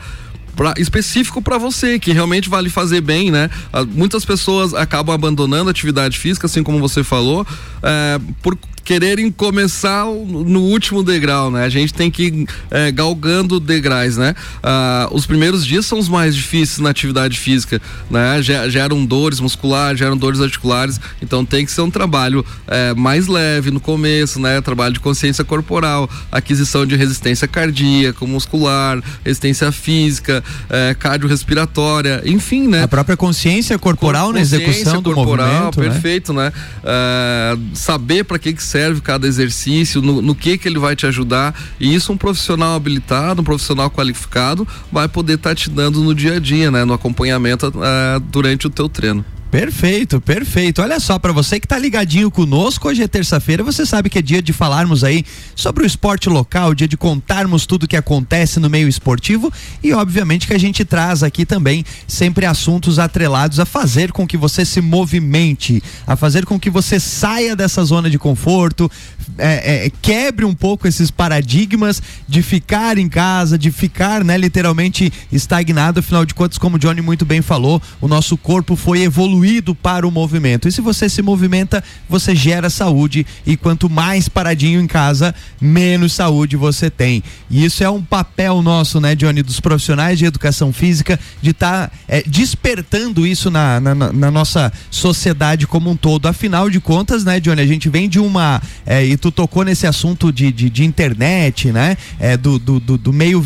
pra, 0.55 0.73
específico 0.77 1.41
para 1.41 1.57
você, 1.57 1.97
que 1.97 2.11
realmente 2.11 2.49
vale 2.49 2.69
fazer 2.69 3.01
bem, 3.01 3.31
né? 3.31 3.49
Ah, 3.71 3.83
muitas 3.83 4.23
pessoas 4.25 4.73
acabam 4.73 5.15
abandonando 5.15 5.69
a 5.69 5.71
atividade 5.71 6.19
física, 6.19 6.45
assim 6.45 6.61
como 6.61 6.79
você 6.79 7.03
falou, 7.03 7.45
é, 7.81 8.19
por 8.41 8.57
quererem 8.85 9.31
começar 9.31 10.05
no 10.05 10.61
último 10.61 11.03
degrau, 11.03 11.49
né? 11.49 11.65
A 11.65 11.69
gente 11.69 11.91
tem 11.91 12.11
que 12.11 12.23
ir 12.25 12.47
é, 12.69 12.91
galgando 12.91 13.59
degraus, 13.59 14.15
né? 14.15 14.35
Ah, 14.61 15.09
os 15.11 15.25
primeiros 15.25 15.65
dias 15.65 15.87
são 15.87 15.97
os 15.97 16.07
mais 16.07 16.35
difíceis 16.35 16.77
na 16.77 16.91
atividade 16.91 17.39
física, 17.39 17.81
né? 18.09 18.41
Geram 18.41 19.03
dores 19.03 19.39
musculares, 19.39 19.97
geram 19.97 20.15
dores 20.15 20.39
articulares, 20.39 20.99
então 21.21 21.43
tem 21.43 21.65
que 21.65 21.71
ser 21.71 21.81
um 21.81 21.89
trabalho 21.89 22.45
é, 22.67 22.93
mais 22.93 23.27
leve 23.27 23.71
no 23.71 23.79
começo, 23.79 24.39
né? 24.39 24.61
Trabalho 24.61 24.93
de 24.93 24.99
consciência 24.99 25.43
corporal, 25.43 26.07
aquisição 26.31 26.85
de 26.85 26.95
resistência 26.95 27.47
cardíaca, 27.47 28.23
muscular, 28.25 29.01
resistência 29.23 29.71
física, 29.71 30.43
é, 30.69 30.95
cardiorrespiratória, 30.97 32.21
enfim, 32.23 32.67
né? 32.67 32.83
A 32.83 32.87
própria 32.87 33.17
consciência 33.17 33.79
corporal 33.79 34.27
consciência 34.27 34.59
na 34.59 34.63
execução 34.63 35.01
do 35.01 35.11
corporal, 35.11 35.47
movimento, 35.47 35.79
né? 35.79 35.89
perfeito, 35.89 36.33
né? 36.33 36.45
né? 36.45 36.53
É, 36.83 37.57
saber 37.73 38.23
para 38.23 38.37
que 38.37 38.53
que 38.53 38.63
serve 38.75 38.99
cada 38.99 39.25
exercício, 39.25 40.01
no, 40.01 40.21
no, 40.21 40.35
que 40.35 40.57
que 40.57 40.67
ele 40.67 40.77
vai 40.77 40.97
te 40.97 41.07
ajudar. 41.07 41.55
E 41.79 41.95
isso 41.95 42.11
um 42.11 42.17
profissional 42.17 42.75
habilitado, 42.75 43.41
um 43.41 43.45
profissional 43.45 43.89
qualificado 43.89 44.67
vai 44.91 45.07
poder 45.07 45.35
estar 45.35 45.51
tá 45.51 45.55
te 45.55 45.69
dando 45.69 46.03
no 46.03 46.13
dia 46.13 46.35
a 46.35 46.39
dia, 46.39 46.69
né? 46.69 46.83
No 46.83 46.93
acompanhamento 46.93 47.69
uh, 47.69 48.19
durante 48.19 48.67
o 48.67 48.69
teu 48.69 48.89
treino. 48.89 49.23
Perfeito, 49.55 50.19
perfeito. 50.19 50.81
Olha 50.81 50.99
só, 50.99 51.17
para 51.17 51.31
você 51.31 51.61
que 51.61 51.65
tá 51.65 51.79
ligadinho 51.79 52.29
conosco, 52.29 52.89
hoje 52.89 53.01
é 53.01 53.07
terça-feira, 53.07 53.63
você 53.63 53.85
sabe 53.85 54.09
que 54.09 54.19
é 54.19 54.21
dia 54.21 54.41
de 54.41 54.51
falarmos 54.51 55.01
aí 55.01 55.23
sobre 55.55 55.85
o 55.85 55.87
esporte 55.87 56.27
local, 56.27 56.75
dia 56.75 56.89
de 56.89 56.97
contarmos 56.97 57.65
tudo 57.65 57.87
que 57.87 57.95
acontece 57.95 58.59
no 58.59 58.69
meio 58.69 58.89
esportivo 58.89 59.49
e 59.81 59.93
obviamente 59.93 60.45
que 60.45 60.53
a 60.53 60.57
gente 60.57 60.83
traz 60.83 61.23
aqui 61.23 61.45
também 61.45 61.85
sempre 62.05 62.45
assuntos 62.45 62.99
atrelados 62.99 63.57
a 63.57 63.65
fazer 63.65 64.11
com 64.11 64.27
que 64.27 64.35
você 64.35 64.65
se 64.65 64.81
movimente, 64.81 65.81
a 66.05 66.17
fazer 66.17 66.45
com 66.45 66.59
que 66.59 66.69
você 66.69 66.99
saia 66.99 67.55
dessa 67.55 67.81
zona 67.85 68.09
de 68.09 68.19
conforto, 68.19 68.91
é, 69.37 69.85
é, 69.85 69.91
quebre 70.01 70.43
um 70.43 70.53
pouco 70.53 70.85
esses 70.85 71.09
paradigmas 71.09 72.01
de 72.27 72.41
ficar 72.41 72.97
em 72.97 73.07
casa, 73.07 73.57
de 73.57 73.71
ficar, 73.71 74.21
né, 74.21 74.37
literalmente 74.37 75.13
estagnado. 75.31 76.01
Afinal 76.01 76.25
de 76.25 76.33
contas, 76.33 76.57
como 76.57 76.75
o 76.75 76.79
Johnny 76.79 77.01
muito 77.01 77.23
bem 77.23 77.41
falou, 77.41 77.81
o 78.01 78.07
nosso 78.09 78.35
corpo 78.35 78.75
foi 78.75 79.03
evoluindo 79.03 79.44
fluido 79.45 79.75
para 79.75 80.07
o 80.07 80.11
movimento. 80.11 80.67
E 80.67 80.71
se 80.71 80.81
você 80.81 81.07
se 81.07 81.21
movimenta, 81.21 81.83
você 82.09 82.35
gera 82.35 82.67
saúde 82.67 83.25
e 83.45 83.55
quanto 83.55 83.87
mais 83.87 84.27
paradinho 84.27 84.81
em 84.81 84.87
casa, 84.87 85.35
menos 85.61 86.13
saúde 86.13 86.57
você 86.57 86.89
tem. 86.89 87.21
E 87.49 87.63
isso 87.63 87.83
é 87.83 87.89
um 87.89 88.01
papel 88.01 88.63
nosso, 88.63 88.99
né, 88.99 89.13
Johnny, 89.13 89.43
dos 89.43 89.59
profissionais 89.59 90.17
de 90.17 90.25
educação 90.25 90.73
física, 90.73 91.19
de 91.43 91.51
estar 91.51 91.89
tá, 91.89 91.95
é, 92.07 92.23
despertando 92.23 93.27
isso 93.27 93.51
na, 93.51 93.79
na, 93.79 93.93
na, 93.93 94.31
nossa 94.31 94.73
sociedade 94.89 95.67
como 95.67 95.91
um 95.91 95.95
todo. 95.95 96.25
Afinal 96.25 96.67
de 96.67 96.79
contas, 96.79 97.23
né, 97.23 97.39
Johnny, 97.39 97.61
a 97.61 97.67
gente 97.67 97.87
vem 97.87 98.09
de 98.09 98.19
uma. 98.19 98.59
É, 98.83 99.05
e 99.05 99.15
tu 99.15 99.29
tocou 99.29 99.63
nesse 99.63 99.85
assunto 99.85 100.33
de, 100.33 100.51
de, 100.51 100.71
de 100.71 100.83
internet, 100.83 101.71
né? 101.71 101.95
É, 102.19 102.35
do, 102.35 102.57
do, 102.57 102.79
do, 102.79 102.97
do 102.97 103.13
meio 103.13 103.45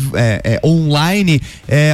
online. 0.64 1.40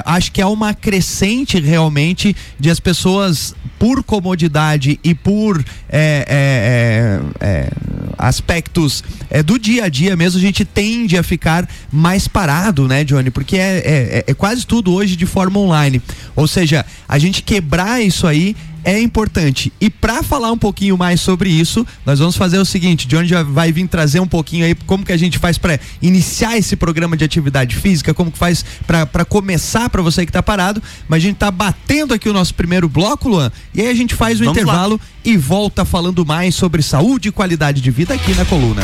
Acho 0.04 0.30
que 0.30 0.40
é 0.40 0.46
uma 0.46 0.72
crescente 0.74 1.58
realmente 1.60 2.36
de 2.58 2.70
as 2.70 2.78
pessoas, 2.78 3.54
por 3.78 3.95
por 3.96 4.02
comodidade 4.02 5.00
e 5.02 5.14
por 5.14 5.64
é, 5.88 6.26
é, 6.28 7.40
é, 7.40 7.46
é, 7.46 7.70
aspectos 8.18 9.02
é, 9.30 9.42
do 9.42 9.58
dia 9.58 9.84
a 9.84 9.88
dia 9.88 10.14
mesmo, 10.14 10.38
a 10.38 10.42
gente 10.42 10.66
tende 10.66 11.16
a 11.16 11.22
ficar 11.22 11.66
mais 11.90 12.28
parado, 12.28 12.86
né, 12.86 13.04
Johnny? 13.04 13.30
Porque 13.30 13.56
é, 13.56 13.78
é, 13.78 14.24
é 14.26 14.34
quase 14.34 14.66
tudo 14.66 14.92
hoje 14.92 15.16
de 15.16 15.24
forma 15.24 15.58
online. 15.58 16.02
Ou 16.34 16.46
seja, 16.46 16.84
a 17.08 17.18
gente 17.18 17.42
quebrar 17.42 18.02
isso 18.02 18.26
aí 18.26 18.54
é 18.86 19.00
importante. 19.00 19.72
E 19.80 19.90
para 19.90 20.22
falar 20.22 20.52
um 20.52 20.56
pouquinho 20.56 20.96
mais 20.96 21.20
sobre 21.20 21.50
isso, 21.50 21.84
nós 22.06 22.20
vamos 22.20 22.36
fazer 22.36 22.56
o 22.58 22.64
seguinte: 22.64 23.08
Johnny 23.08 23.26
já 23.26 23.42
vai 23.42 23.72
vir 23.72 23.88
trazer 23.88 24.20
um 24.20 24.28
pouquinho 24.28 24.64
aí 24.64 24.76
como 24.86 25.04
que 25.04 25.12
a 25.12 25.16
gente 25.16 25.40
faz 25.40 25.58
para 25.58 25.80
iniciar 26.00 26.56
esse 26.56 26.76
programa 26.76 27.16
de 27.16 27.24
atividade 27.24 27.74
física, 27.74 28.14
como 28.14 28.30
que 28.30 28.38
faz 28.38 28.64
para 28.86 29.24
começar 29.24 29.90
para 29.90 30.00
você 30.00 30.24
que 30.24 30.30
está 30.30 30.40
parado. 30.40 30.80
Mas 31.08 31.16
a 31.16 31.20
gente 31.20 31.34
está 31.34 31.50
batendo 31.50 32.14
aqui 32.14 32.28
o 32.28 32.32
nosso 32.32 32.54
primeiro 32.54 32.88
bloco, 32.88 33.28
Luan, 33.28 33.50
e 33.74 33.80
aí 33.80 33.88
a 33.88 33.94
gente 33.94 34.14
faz 34.14 34.40
o 34.40 34.44
vamos 34.44 34.56
intervalo 34.56 34.94
lá. 34.94 35.00
e 35.24 35.36
volta 35.36 35.84
falando 35.84 36.24
mais 36.24 36.54
sobre 36.54 36.80
saúde 36.80 37.30
e 37.30 37.32
qualidade 37.32 37.80
de 37.80 37.90
vida 37.90 38.14
aqui 38.14 38.34
na 38.34 38.44
coluna. 38.44 38.82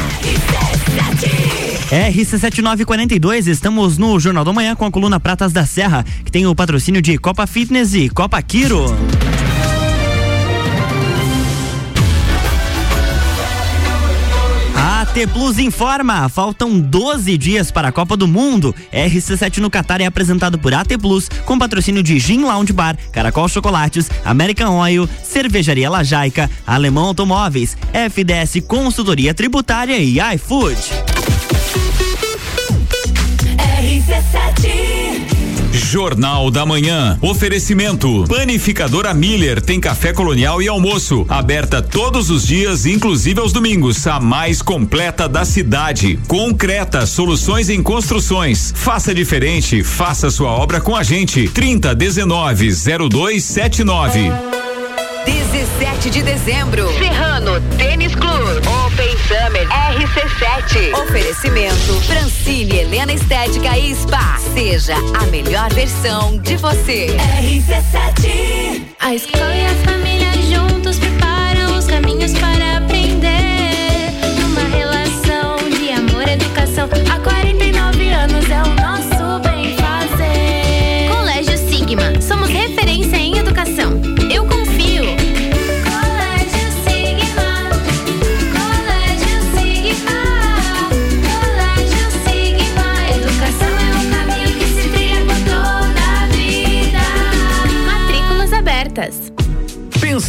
RC7942, 1.92 3.46
estamos 3.46 3.98
no 3.98 4.18
Jornal 4.18 4.44
da 4.44 4.52
Manhã 4.52 4.74
com 4.74 4.84
a 4.84 4.90
coluna 4.90 5.20
Pratas 5.20 5.52
da 5.52 5.64
Serra, 5.64 6.04
que 6.24 6.32
tem 6.32 6.44
o 6.44 6.54
patrocínio 6.56 7.00
de 7.00 7.18
Copa 7.18 7.46
Fitness 7.46 7.94
e 7.94 8.08
Copa 8.08 8.42
Quiro. 8.42 8.86
AT 15.12 15.26
Plus 15.30 15.58
informa, 15.58 16.26
faltam 16.30 16.80
12 16.80 17.36
dias 17.36 17.70
para 17.70 17.88
a 17.88 17.92
Copa 17.92 18.16
do 18.16 18.26
Mundo. 18.26 18.74
RC7 18.90 19.58
no 19.58 19.68
Qatar 19.68 20.00
é 20.00 20.06
apresentado 20.06 20.58
por 20.58 20.72
AT 20.72 20.88
Plus, 20.98 21.28
com 21.44 21.58
patrocínio 21.58 22.02
de 22.02 22.18
Gin 22.18 22.44
Lounge 22.44 22.72
Bar, 22.72 22.96
Caracol 23.12 23.46
Chocolates, 23.46 24.10
American 24.24 24.74
Oil, 24.78 25.06
Cervejaria 25.22 25.90
Lajaica, 25.90 26.50
Alemão 26.66 27.04
Automóveis, 27.04 27.76
FDS 27.92 28.64
Consultoria 28.66 29.34
Tributária 29.34 29.98
e 29.98 30.18
iFood. 30.34 31.21
Jornal 35.92 36.50
da 36.50 36.64
Manhã. 36.64 37.18
Oferecimento. 37.20 38.24
Panificadora 38.26 39.12
Miller 39.12 39.60
tem 39.60 39.78
café 39.78 40.10
colonial 40.10 40.62
e 40.62 40.66
almoço. 40.66 41.26
Aberta 41.28 41.82
todos 41.82 42.30
os 42.30 42.46
dias, 42.46 42.86
inclusive 42.86 43.38
aos 43.38 43.52
domingos. 43.52 44.06
A 44.06 44.18
mais 44.18 44.62
completa 44.62 45.28
da 45.28 45.44
cidade. 45.44 46.18
Concreta, 46.26 47.04
soluções 47.04 47.68
em 47.68 47.82
construções. 47.82 48.72
Faça 48.74 49.14
diferente, 49.14 49.84
faça 49.84 50.30
sua 50.30 50.48
obra 50.52 50.80
com 50.80 50.96
a 50.96 51.02
gente. 51.02 51.46
30 51.46 51.94
19 51.94 52.70
0279. 53.10 54.32
17 55.26 56.08
de 56.08 56.22
dezembro. 56.22 56.88
Serrano 56.96 57.60
Tênis 57.76 58.14
Club. 58.14 58.64
Open 58.92 59.16
Summer 59.26 59.66
RC7. 59.68 60.92
Oferecimento 61.02 61.94
Francine 62.02 62.80
Helena 62.80 63.12
Estética 63.12 63.78
e 63.78 63.94
Spa. 63.94 64.36
Seja 64.52 64.94
a 65.18 65.26
melhor 65.28 65.72
versão 65.72 66.36
de 66.38 66.56
você. 66.56 67.06
RC7. 67.40 68.82
A 69.00 69.14
escola 69.14 69.54
e 69.54 69.64
a 69.64 69.74
família 69.76 70.31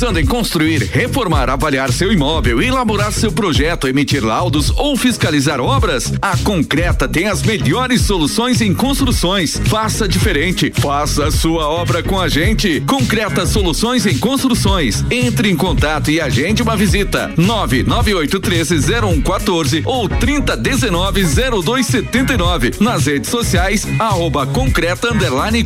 Pensando 0.03 0.19
em 0.19 0.25
construir, 0.25 0.83
reformar, 0.91 1.50
avaliar 1.50 1.89
seu 1.89 2.12
imóvel, 2.12 2.62
elaborar 2.62 3.13
seu 3.13 3.31
projeto, 3.31 3.88
emitir 3.88 4.22
laudos 4.22 4.69
ou 4.72 4.98
fiscalizar 4.98 5.62
obras? 5.62 6.12
A 6.22 6.36
Concreta 6.39 7.07
tem 7.07 7.27
as 7.27 7.41
melhores 7.41 8.01
soluções 8.01 8.60
em 8.60 8.74
construções. 8.74 9.57
Faça 9.63 10.05
diferente. 10.05 10.74
Faça 10.75 11.27
a 11.27 11.31
sua 11.31 11.69
obra 11.69 12.03
com 12.03 12.19
a 12.19 12.27
gente. 12.27 12.81
Concreta 12.81 13.45
Soluções 13.45 14.05
em 14.05 14.17
Construções. 14.17 15.05
Entre 15.10 15.50
em 15.50 15.55
contato 15.55 16.12
e 16.12 16.19
agende 16.19 16.62
uma 16.62 16.75
visita. 16.75 17.31
998130114 17.38 19.83
ou 19.86 20.10
30190279. 20.10 22.81
Nas 22.81 23.05
redes 23.05 23.29
sociais, 23.29 23.88
arroba 23.98 24.45
Concreta 24.45 25.07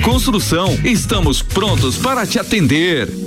Construção. 0.03 0.77
Estamos 0.83 1.41
prontos 1.41 1.97
para 1.97 2.23
te 2.23 2.37
atender. 2.37 3.26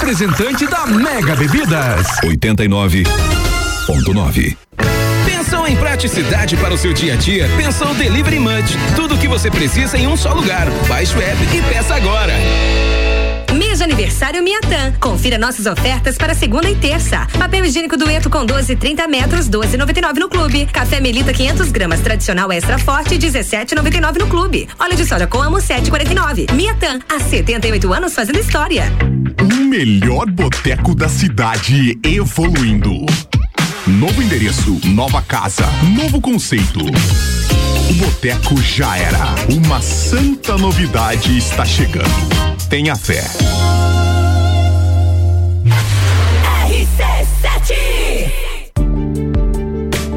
da 0.69 0.87
Mega 0.87 1.35
Bebidas. 1.35 2.07
89.9 2.23 4.57
Pensou 5.25 5.67
em 5.67 5.75
praticidade 5.75 6.57
para 6.57 6.73
o 6.73 6.77
seu 6.77 6.91
dia 6.91 7.13
a 7.13 7.15
dia? 7.15 7.47
Pensou 7.55 7.93
Delivery 7.93 8.39
Munch. 8.39 8.75
Tudo 8.95 9.13
o 9.13 9.17
que 9.17 9.27
você 9.27 9.51
precisa 9.51 9.97
em 9.97 10.07
um 10.07 10.17
só 10.17 10.33
lugar. 10.33 10.67
Baixe 10.87 11.15
o 11.15 11.21
app 11.21 11.37
e 11.55 11.61
peça 11.61 11.95
agora. 11.95 12.33
Aniversário 13.91 14.41
Miatan. 14.41 14.93
Confira 15.01 15.37
nossas 15.37 15.65
ofertas 15.65 16.17
para 16.17 16.33
segunda 16.33 16.69
e 16.69 16.75
terça. 16.77 17.27
Papel 17.37 17.65
higiênico 17.65 17.97
dueto 17.97 18.29
com 18.29 18.45
12 18.45 18.71
e 18.71 18.75
30 18.77 19.05
metros, 19.05 19.49
12,99 19.49 20.17
no 20.17 20.29
clube. 20.29 20.65
Café 20.67 21.01
Melita 21.01 21.33
500 21.33 21.71
gramas 21.71 21.99
tradicional 21.99 22.49
extra 22.53 22.77
forte, 22.77 23.17
17,99 23.17 24.19
no 24.19 24.27
clube. 24.27 24.69
Óleo 24.79 24.95
de 24.95 25.05
soja 25.05 25.27
com 25.27 25.41
amo 25.41 25.57
7,49. 25.57 26.53
Miatan, 26.53 27.01
há 27.09 27.19
78 27.19 27.91
anos 27.91 28.13
fazendo 28.13 28.39
história. 28.39 28.85
O 29.41 29.55
melhor 29.65 30.25
boteco 30.27 30.95
da 30.95 31.09
cidade 31.09 31.99
evoluindo. 32.01 33.05
Novo 33.85 34.21
endereço, 34.21 34.79
nova 34.85 35.21
casa, 35.21 35.65
novo 35.97 36.21
conceito. 36.21 36.79
O 36.79 37.93
boteco 37.95 38.55
já 38.61 38.97
era. 38.97 39.35
Uma 39.49 39.81
santa 39.81 40.57
novidade 40.57 41.37
está 41.37 41.65
chegando. 41.65 42.07
Tenha 42.69 42.95
fé. 42.95 43.21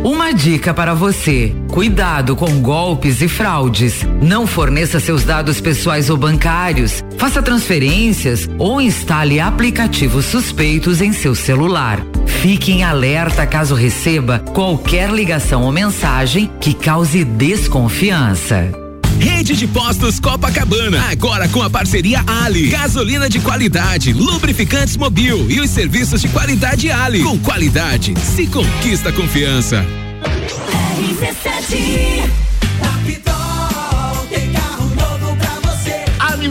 Uma 0.05 0.33
dica 0.33 0.75
para 0.75 0.93
você: 0.93 1.55
cuidado 1.69 2.37
com 2.37 2.61
golpes 2.61 3.23
e 3.23 3.29
fraudes. 3.29 4.07
Não 4.23 4.47
forneça 4.47 5.01
seus 5.01 5.25
dados 5.25 5.61
pessoais 5.61 6.11
ou 6.11 6.17
bancários, 6.17 7.03
faça 7.17 7.41
transferências 7.41 8.49
ou 8.59 8.81
instale 8.81 9.41
aplicativos 9.41 10.27
suspeitos 10.27 11.01
em 11.01 11.13
seu 11.13 11.35
celular. 11.35 12.05
Fique 12.27 12.73
em 12.73 12.85
alerta 12.85 13.47
caso 13.47 13.75
receba 13.75 14.39
qualquer 14.39 15.11
ligação 15.11 15.63
ou 15.63 15.73
mensagem 15.73 16.51
que 16.61 16.75
cause 16.75 17.25
desconfiança. 17.25 18.84
Rede 19.19 19.57
de 19.57 19.67
Postos 19.67 20.19
Copacabana, 20.21 21.03
agora 21.11 21.49
com 21.49 21.63
a 21.63 21.71
parceria 21.71 22.25
Ali. 22.27 22.69
Gasolina 22.69 23.29
de 23.29 23.41
qualidade, 23.41 24.13
lubrificantes 24.13 24.97
mobil 24.97 25.51
e 25.51 25.61
os 25.61 25.71
serviços 25.71 26.21
de 26.21 26.29
qualidade 26.29 26.91
Ali. 26.91 27.23
Com 27.23 27.39
qualidade, 27.39 28.15
se 28.21 28.47
conquista 28.47 29.13
confiança. 29.13 29.85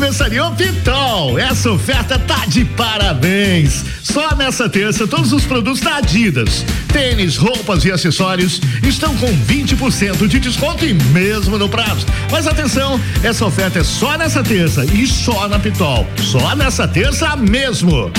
Aniversariou 0.04 0.52
Pitol. 0.52 1.40
Essa 1.40 1.72
oferta 1.72 2.20
tá 2.20 2.46
de 2.46 2.66
parabéns. 2.66 3.86
Só 4.04 4.36
nessa 4.36 4.68
terça, 4.68 5.08
todos 5.08 5.32
os 5.32 5.46
produtos 5.46 5.80
da 5.80 5.96
Adidas, 5.96 6.66
tênis, 6.92 7.38
roupas 7.38 7.86
e 7.86 7.92
acessórios 7.92 8.60
estão 8.84 9.16
com 9.16 9.28
20% 9.28 10.28
de 10.28 10.40
desconto 10.42 10.86
e 10.86 10.94
mesmo 10.94 11.58
no 11.58 11.70
prazo. 11.70 12.06
Mas 12.30 12.46
atenção, 12.46 13.00
essa 13.24 13.46
oferta 13.46 13.80
é 13.80 13.84
só 13.84 14.18
nessa 14.18 14.44
terça 14.44 14.84
e 14.84 15.08
só 15.08 15.48
na 15.48 15.58
Pitol. 15.58 16.06
Só 16.18 16.54
nessa 16.54 16.86
terça 16.86 17.38
mesmo. 17.38 18.12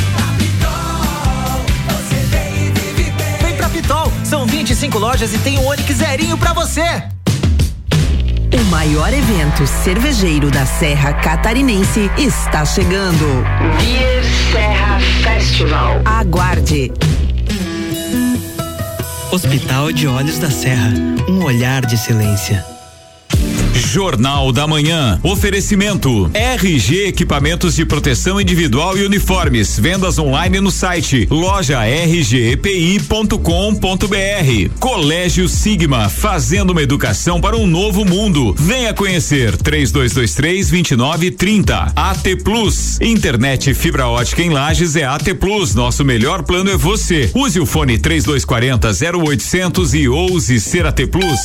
Vem 3.43 3.57
pra 3.57 3.69
Pitol, 3.69 4.11
são 4.25 4.47
25 4.47 4.99
lojas 4.99 5.35
e 5.35 5.39
tem 5.39 5.59
um 5.59 5.67
Onix 5.67 5.97
zerinho 5.97 6.39
pra 6.39 6.55
você. 6.55 7.05
O 8.55 8.65
maior 8.67 9.13
evento 9.13 9.67
cervejeiro 9.67 10.49
da 10.49 10.65
Serra 10.65 11.13
Catarinense 11.15 12.09
está 12.17 12.65
chegando. 12.65 13.27
Beer 13.81 14.23
Serra 14.53 15.01
Festival. 15.25 16.01
Aguarde. 16.05 16.93
Hospital 19.33 19.91
de 19.91 20.07
Olhos 20.07 20.39
da 20.39 20.49
Serra, 20.49 20.93
um 21.29 21.43
olhar 21.43 21.85
de 21.85 21.99
silêncio. 21.99 22.74
Jornal 23.95 24.51
da 24.51 24.67
Manhã. 24.67 25.21
Oferecimento. 25.23 26.29
RG 26.35 27.07
Equipamentos 27.07 27.77
de 27.77 27.87
Proteção 27.87 28.41
Individual 28.41 28.99
e 28.99 29.05
Uniformes. 29.05 29.79
Vendas 29.79 30.19
online 30.19 30.61
no 30.61 30.73
site 30.73 31.29
loja 31.31 31.79
rgepi.com.br. 31.85 33.39
Colégio 34.81 35.49
Sigma, 35.49 36.09
fazendo 36.09 36.71
uma 36.71 36.83
educação 36.83 37.41
para 37.41 37.57
um 37.57 37.69
novo 37.69 38.05
mundo. 38.05 38.53
Venha 38.59 38.93
conhecer 38.93 39.57
3223 39.57 40.71
2930. 40.71 41.93
AT 41.95 42.37
Plus. 42.43 43.01
Internet 43.01 43.73
fibra 43.75 44.09
ótica 44.09 44.43
em 44.43 44.51
Lages 44.51 44.97
é 44.97 45.05
AT 45.05 45.33
Plus. 45.39 45.73
Nosso 45.73 46.05
melhor 46.05 46.43
plano 46.43 46.69
é 46.69 46.77
você. 46.77 47.31
Use 47.33 47.61
o 47.61 47.65
fone 47.65 47.97
3240 47.97 48.89
0800 49.21 49.95
e 49.95 50.09
ouse 50.09 50.61
ser 50.61 50.85
AT 50.85 51.07
Plus. 51.07 51.39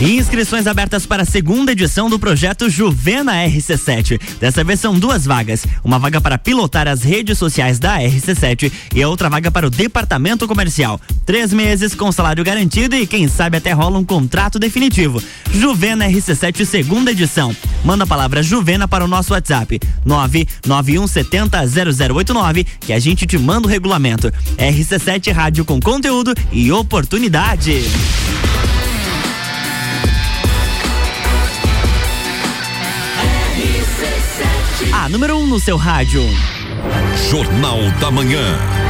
Inscrições 0.00 0.66
abertas 0.66 1.06
para 1.06 1.22
a 1.22 1.26
segunda 1.26 1.70
edição 1.70 2.10
do 2.10 2.18
projeto 2.18 2.68
Juvena 2.68 3.34
RC7. 3.46 4.20
Dessa 4.40 4.64
vez 4.64 4.80
são 4.80 4.98
duas 4.98 5.24
vagas: 5.24 5.64
uma 5.84 6.00
vaga 6.00 6.20
para 6.20 6.36
pilotar 6.36 6.88
as 6.88 7.04
redes 7.04 7.38
sociais 7.38 7.78
da 7.78 8.00
RC7 8.00 8.72
e 8.92 9.04
outra 9.04 9.30
vaga 9.30 9.52
para 9.52 9.68
o 9.68 9.70
departamento 9.70 10.48
comercial. 10.48 11.00
Três 11.24 11.52
meses 11.52 11.94
com 11.94 12.10
salário 12.10 12.42
garantido 12.42 12.96
e 12.96 13.06
quem 13.06 13.28
sabe 13.28 13.56
até 13.56 13.70
rola 13.70 13.96
um 13.96 14.04
contrato 14.04 14.58
definitivo. 14.58 15.22
Juvena 15.52 16.08
RC7 16.08 16.64
segunda 16.64 17.12
edição. 17.12 17.54
Manda 17.84 18.02
a 18.02 18.06
palavra 18.06 18.42
Juvena 18.42 18.88
para 18.88 19.04
o 19.04 19.08
nosso 19.08 19.32
WhatsApp 19.32 19.78
991700089 20.04 22.66
que 22.80 22.92
a 22.92 22.98
gente 22.98 23.26
te 23.26 23.38
manda 23.38 23.68
o 23.68 23.70
regulamento. 23.70 24.28
RC7 24.58 25.32
Rádio 25.32 25.64
com 25.64 25.80
conteúdo 25.80 26.34
e 26.50 26.72
oportunidade. 26.72 27.84
Número 35.08 35.36
1 35.36 35.40
um 35.42 35.46
no 35.46 35.60
seu 35.60 35.76
rádio. 35.76 36.22
Jornal 37.30 37.78
da 38.00 38.10
Manhã. 38.10 38.83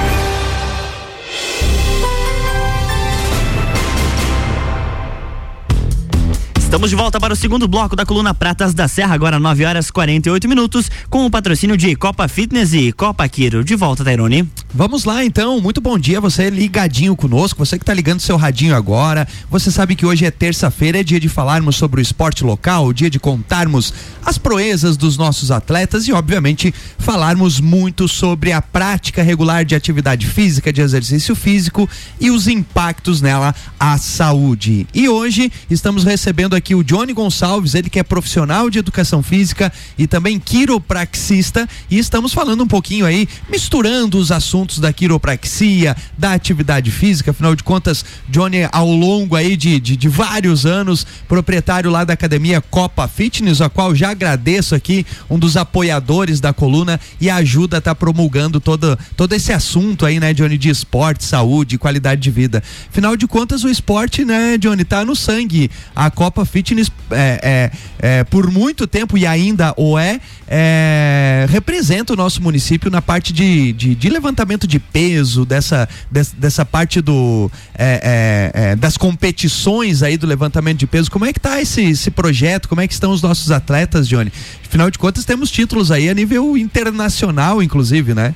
Estamos 6.74 6.90
de 6.90 6.96
volta 6.96 7.20
para 7.20 7.32
o 7.32 7.36
segundo 7.36 7.68
bloco 7.68 7.94
da 7.94 8.04
coluna 8.04 8.34
Pratas 8.34 8.74
da 8.74 8.88
Serra, 8.88 9.14
agora 9.14 9.38
9 9.38 9.64
horas 9.64 9.92
48 9.92 10.48
minutos, 10.48 10.90
com 11.08 11.24
o 11.24 11.30
patrocínio 11.30 11.76
de 11.76 11.94
Copa 11.94 12.26
Fitness 12.26 12.72
e 12.74 12.90
Copa 12.90 13.28
Quiro. 13.28 13.62
De 13.62 13.76
volta, 13.76 14.02
Tairone. 14.02 14.50
Vamos 14.74 15.04
lá 15.04 15.24
então, 15.24 15.60
muito 15.60 15.80
bom 15.80 15.96
dia, 15.96 16.20
você 16.20 16.50
ligadinho 16.50 17.14
conosco, 17.14 17.64
você 17.64 17.78
que 17.78 17.84
está 17.84 17.94
ligando 17.94 18.18
seu 18.18 18.36
radinho 18.36 18.74
agora. 18.74 19.24
Você 19.48 19.70
sabe 19.70 19.94
que 19.94 20.04
hoje 20.04 20.26
é 20.26 20.32
terça-feira, 20.32 20.98
é 20.98 21.04
dia 21.04 21.20
de 21.20 21.28
falarmos 21.28 21.76
sobre 21.76 22.00
o 22.00 22.02
esporte 22.02 22.42
local, 22.42 22.92
dia 22.92 23.08
de 23.08 23.20
contarmos 23.20 23.94
as 24.26 24.36
proezas 24.36 24.96
dos 24.96 25.16
nossos 25.16 25.52
atletas 25.52 26.08
e, 26.08 26.12
obviamente, 26.12 26.74
falarmos 26.98 27.60
muito 27.60 28.08
sobre 28.08 28.50
a 28.50 28.60
prática 28.60 29.22
regular 29.22 29.64
de 29.64 29.76
atividade 29.76 30.26
física, 30.26 30.72
de 30.72 30.80
exercício 30.80 31.36
físico 31.36 31.88
e 32.18 32.32
os 32.32 32.48
impactos 32.48 33.20
nela 33.20 33.54
à 33.78 33.96
saúde. 33.96 34.88
E 34.92 35.08
hoje 35.08 35.52
estamos 35.70 36.02
recebendo 36.02 36.56
aqui 36.56 36.63
o 36.72 36.84
Johnny 36.84 37.12
Gonçalves, 37.12 37.74
ele 37.74 37.90
que 37.90 37.98
é 37.98 38.04
profissional 38.04 38.70
de 38.70 38.78
educação 38.78 39.24
física 39.24 39.72
e 39.98 40.06
também 40.06 40.38
quiropraxista, 40.38 41.68
e 41.90 41.98
estamos 41.98 42.32
falando 42.32 42.62
um 42.62 42.68
pouquinho 42.68 43.04
aí, 43.04 43.28
misturando 43.50 44.18
os 44.18 44.30
assuntos 44.30 44.78
da 44.78 44.92
quiropraxia, 44.92 45.96
da 46.16 46.32
atividade 46.32 46.92
física. 46.92 47.32
Afinal 47.32 47.56
de 47.56 47.64
contas, 47.64 48.04
Johnny, 48.28 48.68
ao 48.70 48.88
longo 48.88 49.34
aí 49.34 49.56
de, 49.56 49.80
de, 49.80 49.96
de 49.96 50.08
vários 50.08 50.64
anos, 50.64 51.04
proprietário 51.26 51.90
lá 51.90 52.04
da 52.04 52.12
academia 52.12 52.60
Copa 52.60 53.08
Fitness, 53.08 53.60
a 53.60 53.68
qual 53.68 53.92
já 53.94 54.10
agradeço 54.10 54.76
aqui, 54.76 55.04
um 55.28 55.38
dos 55.38 55.56
apoiadores 55.56 56.38
da 56.38 56.52
coluna 56.52 57.00
e 57.20 57.28
ajuda 57.28 57.76
a 57.76 57.78
estar 57.78 57.90
tá 57.90 57.94
promulgando 57.94 58.60
todo, 58.60 58.96
todo 59.16 59.32
esse 59.32 59.52
assunto 59.52 60.06
aí, 60.06 60.20
né, 60.20 60.32
Johnny, 60.32 60.56
de 60.56 60.68
esporte, 60.68 61.24
saúde, 61.24 61.78
qualidade 61.78 62.20
de 62.20 62.30
vida. 62.30 62.62
Afinal 62.88 63.16
de 63.16 63.26
contas, 63.26 63.64
o 63.64 63.68
esporte, 63.68 64.24
né, 64.24 64.58
Johnny, 64.58 64.84
tá 64.84 65.04
no 65.04 65.16
sangue. 65.16 65.70
A 65.94 66.10
Copa 66.10 66.44
Fitness, 66.54 66.88
é, 67.10 67.70
é, 68.00 68.18
é 68.20 68.24
por 68.24 68.48
muito 68.48 68.86
tempo 68.86 69.18
e 69.18 69.26
ainda 69.26 69.74
o 69.76 69.98
é, 69.98 70.20
é, 70.46 71.46
representa 71.50 72.12
o 72.12 72.16
nosso 72.16 72.40
município 72.40 72.92
na 72.92 73.02
parte 73.02 73.32
de, 73.32 73.72
de, 73.72 73.96
de 73.96 74.08
levantamento 74.08 74.64
de 74.64 74.78
peso, 74.78 75.44
dessa, 75.44 75.88
dessa, 76.08 76.36
dessa 76.38 76.64
parte 76.64 77.00
do, 77.00 77.50
é, 77.76 78.52
é, 78.54 78.76
das 78.76 78.96
competições 78.96 80.00
aí 80.00 80.16
do 80.16 80.28
levantamento 80.28 80.78
de 80.78 80.86
peso. 80.86 81.10
Como 81.10 81.24
é 81.24 81.32
que 81.32 81.40
tá 81.40 81.60
esse, 81.60 81.82
esse 81.82 82.08
projeto? 82.08 82.68
Como 82.68 82.80
é 82.80 82.86
que 82.86 82.94
estão 82.94 83.10
os 83.10 83.20
nossos 83.20 83.50
atletas, 83.50 84.06
Johnny? 84.06 84.32
Afinal 84.64 84.88
de 84.92 84.98
contas, 84.98 85.24
temos 85.24 85.50
títulos 85.50 85.90
aí 85.90 86.08
a 86.08 86.14
nível 86.14 86.56
internacional, 86.56 87.60
inclusive, 87.60 88.14
né? 88.14 88.32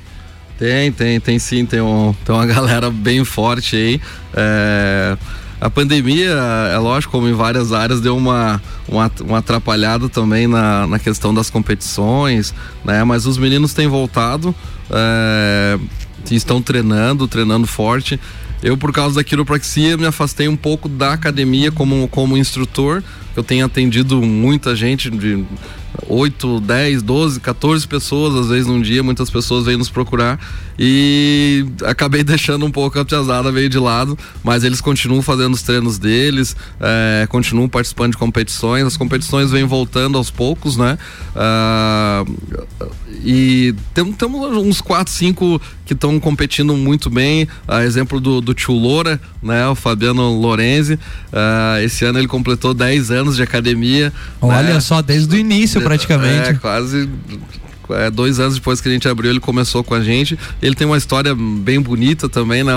Tem, 0.57 0.91
tem, 0.91 1.21
tem 1.21 1.39
sim, 1.39 1.65
tem, 1.65 1.79
um, 1.79 2.13
tem 2.25 2.35
uma 2.35 2.43
galera 2.45 2.91
bem 2.91 3.23
forte 3.23 3.77
aí. 3.77 4.01
É, 4.33 5.17
a 5.61 5.69
pandemia, 5.69 6.31
é 6.73 6.77
lógico, 6.77 7.11
como 7.11 7.27
em 7.27 7.33
várias 7.33 7.73
áreas, 7.73 7.99
deu 7.99 8.15
uma, 8.15 8.61
uma, 8.87 9.11
uma 9.21 9.37
atrapalhada 9.39 10.07
também 10.07 10.47
na, 10.47 10.87
na 10.87 10.97
questão 10.97 11.33
das 11.33 11.49
competições, 11.49 12.53
né? 12.85 13.03
Mas 13.03 13.25
os 13.25 13.37
meninos 13.37 13.73
têm 13.73 13.87
voltado, 13.87 14.55
é, 14.89 15.77
estão 16.31 16.61
treinando, 16.61 17.27
treinando 17.27 17.67
forte. 17.67 18.19
Eu, 18.63 18.77
por 18.77 18.93
causa 18.93 19.15
da 19.15 19.23
quiropraxia, 19.23 19.97
me 19.97 20.05
afastei 20.05 20.47
um 20.47 20.55
pouco 20.55 20.87
da 20.87 21.13
academia 21.13 21.71
como, 21.71 22.07
como 22.07 22.37
instrutor. 22.37 23.03
Eu 23.35 23.43
tenho 23.43 23.65
atendido 23.65 24.21
muita 24.21 24.75
gente 24.75 25.09
de 25.09 25.45
8, 26.07 26.59
10, 26.61 27.01
12, 27.01 27.39
14 27.39 27.87
pessoas, 27.87 28.35
às 28.35 28.47
vezes 28.47 28.67
num 28.67 28.81
dia, 28.81 29.03
muitas 29.03 29.29
pessoas 29.29 29.65
vêm 29.65 29.77
nos 29.77 29.89
procurar 29.89 30.39
e 30.77 31.65
acabei 31.85 32.23
deixando 32.23 32.65
um 32.65 32.71
pouco 32.71 32.97
a 32.99 33.05
piazada 33.05 33.51
meio 33.51 33.69
de 33.69 33.77
lado, 33.77 34.17
mas 34.43 34.63
eles 34.63 34.79
continuam 34.79 35.21
fazendo 35.21 35.53
os 35.53 35.61
treinos 35.61 35.97
deles, 35.97 36.55
é, 36.79 37.27
continuam 37.27 37.67
participando 37.67 38.11
de 38.11 38.17
competições, 38.17 38.85
as 38.85 38.95
competições 38.95 39.51
vêm 39.51 39.65
voltando 39.65 40.17
aos 40.17 40.31
poucos, 40.31 40.77
né? 40.77 40.97
Ah, 41.35 42.23
e 43.23 43.75
temos, 43.93 44.15
temos 44.15 44.57
uns 44.57 44.81
4, 44.81 45.11
5 45.11 45.61
que 45.85 45.93
estão 45.93 46.19
competindo 46.19 46.77
muito 46.77 47.09
bem, 47.09 47.47
a 47.67 47.83
exemplo 47.83 48.19
do, 48.19 48.39
do 48.39 48.53
Tio 48.53 48.75
Loura, 48.75 49.19
né? 49.41 49.67
O 49.67 49.75
Fabiano 49.75 50.39
Lorenzi, 50.39 50.93
uh, 50.93 51.79
esse 51.83 52.05
ano 52.05 52.19
ele 52.19 52.27
completou 52.27 52.73
10 52.73 53.09
anos 53.11 53.35
de 53.35 53.41
academia. 53.41 54.13
Olha 54.39 54.75
né? 54.75 54.79
só, 54.79 55.01
desde 55.01 55.35
o 55.35 55.39
início 55.39 55.81
praticamente. 55.89 56.49
É, 56.49 56.53
quase 56.53 57.09
é, 57.91 58.11
dois 58.11 58.39
anos 58.39 58.55
depois 58.55 58.79
que 58.79 58.87
a 58.87 58.91
gente 58.91 59.07
abriu, 59.07 59.31
ele 59.31 59.39
começou 59.39 59.83
com 59.83 59.95
a 59.95 60.01
gente. 60.01 60.37
Ele 60.61 60.75
tem 60.75 60.85
uma 60.85 60.97
história 60.97 61.33
bem 61.35 61.81
bonita 61.81 62.29
também, 62.29 62.63
né? 62.63 62.73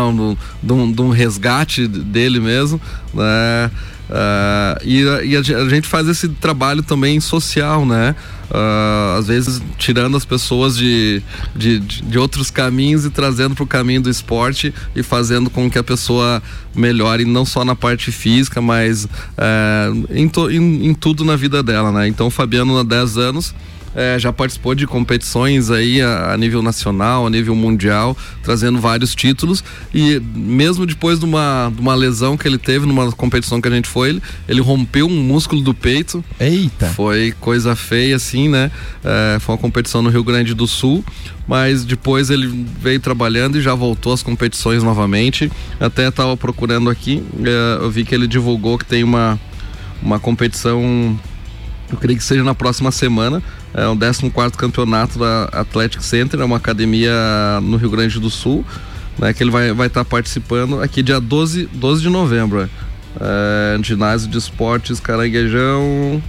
De, 0.63 0.73
um, 0.73 0.91
de 0.91 1.03
um 1.03 1.11
resgate 1.11 1.87
dele 1.87 2.41
mesmo, 2.41 2.81
né? 3.13 3.71
Uh, 4.13 4.77
e, 4.85 5.01
e 5.31 5.37
a, 5.39 5.43
gente 5.43 5.89
faz 5.89 6.07
esse 6.07 6.29
trabalho 6.29 6.83
também 6.83 7.19
social, 7.19 7.87
né? 7.87 8.15
Uh, 8.51 9.19
às 9.19 9.29
vezes 9.29 9.63
tirando 9.79 10.15
as 10.15 10.27
pessoas 10.27 10.77
de, 10.77 11.23
de, 11.57 11.79
de 11.81 12.19
outros 12.19 12.51
caminhos 12.51 13.07
e 13.07 13.11
trazendo 13.11 13.55
para 13.55 13.65
o 13.65 13.67
caminho 13.67 14.03
do 14.03 14.11
esporte 14.11 14.75
e 14.95 15.03
fazendo 15.03 15.49
com 15.49 15.71
que 15.71 15.79
a 15.79 15.83
pessoa 15.83 16.43
melhore 16.75 17.25
não 17.25 17.47
só 17.47 17.65
na 17.65 17.75
parte 17.75 18.13
física, 18.13 18.61
mas 18.61 19.05
uh, 19.07 20.07
em, 20.11 20.29
to, 20.29 20.51
em, 20.51 20.89
em, 20.89 20.93
tudo 20.93 21.25
na 21.25 21.35
vida 21.35 21.63
dela, 21.63 21.91
né? 21.91 22.07
Então, 22.07 22.27
o 22.27 22.31
Fabiano, 22.31 22.77
há 22.79 22.83
10 22.83 23.17
anos, 23.17 23.55
é, 23.95 24.19
já 24.19 24.33
participou 24.33 24.75
de 24.75 24.87
competições 24.87 25.71
aí 25.71 26.01
a, 26.01 26.33
a, 26.33 26.37
nível 26.37 26.63
nacional, 26.63 27.27
a 27.27 27.31
nível 27.31 27.55
mundial, 27.55 28.17
trazendo 28.43 28.79
vários 28.79 29.15
títulos 29.15 29.63
e 29.95 30.21
mesmo 30.35 30.87
depois 30.87 31.19
de 31.19 31.25
uma, 31.25 31.71
de 31.75 31.81
uma 31.81 31.95
lesão 31.95 32.37
que 32.37 32.47
ele 32.47 32.59
teve 32.59 32.87
numa 32.87 33.13
competição 33.13 33.61
que 33.61 33.69
a 33.69 33.71
gente 33.71 33.89
foi, 33.89 34.11
ele, 34.11 34.23
ele 34.49 34.61
rompeu 34.61 35.07
um 35.07 35.23
músculo 35.23 35.61
do 35.61 35.75
peito. 35.75 36.25
Eita! 36.41 36.87
Foi 36.89 37.33
coisa 37.41 37.77
feia 37.77 38.17
assim, 38.17 38.49
né? 38.49 38.71
É, 39.05 39.39
foi 39.41 39.55
uma 39.55 39.61
competição 39.61 40.03
no 40.03 40.11
Rio 40.11 40.25
Grande 40.25 40.55
do 40.55 40.67
Sul, 40.67 41.05
mas 41.47 41.85
depois 41.85 42.31
ele 42.31 42.67
veio 42.81 43.01
trabalhando 43.01 43.59
e 43.59 43.61
já 43.61 43.75
voltou 43.75 44.13
às 44.13 44.23
competições 44.23 44.83
novamente. 44.83 45.51
Até 45.79 46.09
estava 46.09 46.37
procurando 46.37 46.89
aqui, 46.89 47.23
é, 47.45 47.83
eu 47.83 47.91
vi 47.91 48.05
que 48.05 48.15
ele 48.15 48.27
divulgou 48.27 48.79
que 48.79 48.85
tem 48.85 49.05
uma, 49.05 49.39
uma 50.03 50.19
competição 50.19 51.19
eu 51.93 51.99
creio 51.99 52.19
que 52.19 52.25
seja 52.25 52.43
na 52.43 52.55
próxima 52.55 52.91
semana. 52.91 53.43
É 53.75 53.87
o 53.87 53.97
14 53.97 54.57
campeonato 54.57 55.19
da 55.19 55.45
Athletic 55.53 56.03
Center, 56.03 56.41
é 56.41 56.45
uma 56.45 56.59
academia 56.59 57.13
no 57.63 57.77
Rio 57.77 57.91
Grande 57.91 58.21
do 58.21 58.29
Sul, 58.29 58.65
né, 59.19 59.33
que 59.33 59.43
ele 59.43 59.51
vai 59.51 59.65
estar 59.65 59.75
vai 59.75 59.89
tá 59.89 60.05
participando 60.05 60.81
aqui 60.81 61.03
dia 61.03 61.21
12, 61.21 61.69
12 61.73 62.03
de 62.03 62.09
novembro. 62.09 62.69
É, 63.21 63.79
ginásio 63.83 64.29
de 64.31 64.39
esportes 64.39 64.99
Caranguejão. 65.01 66.23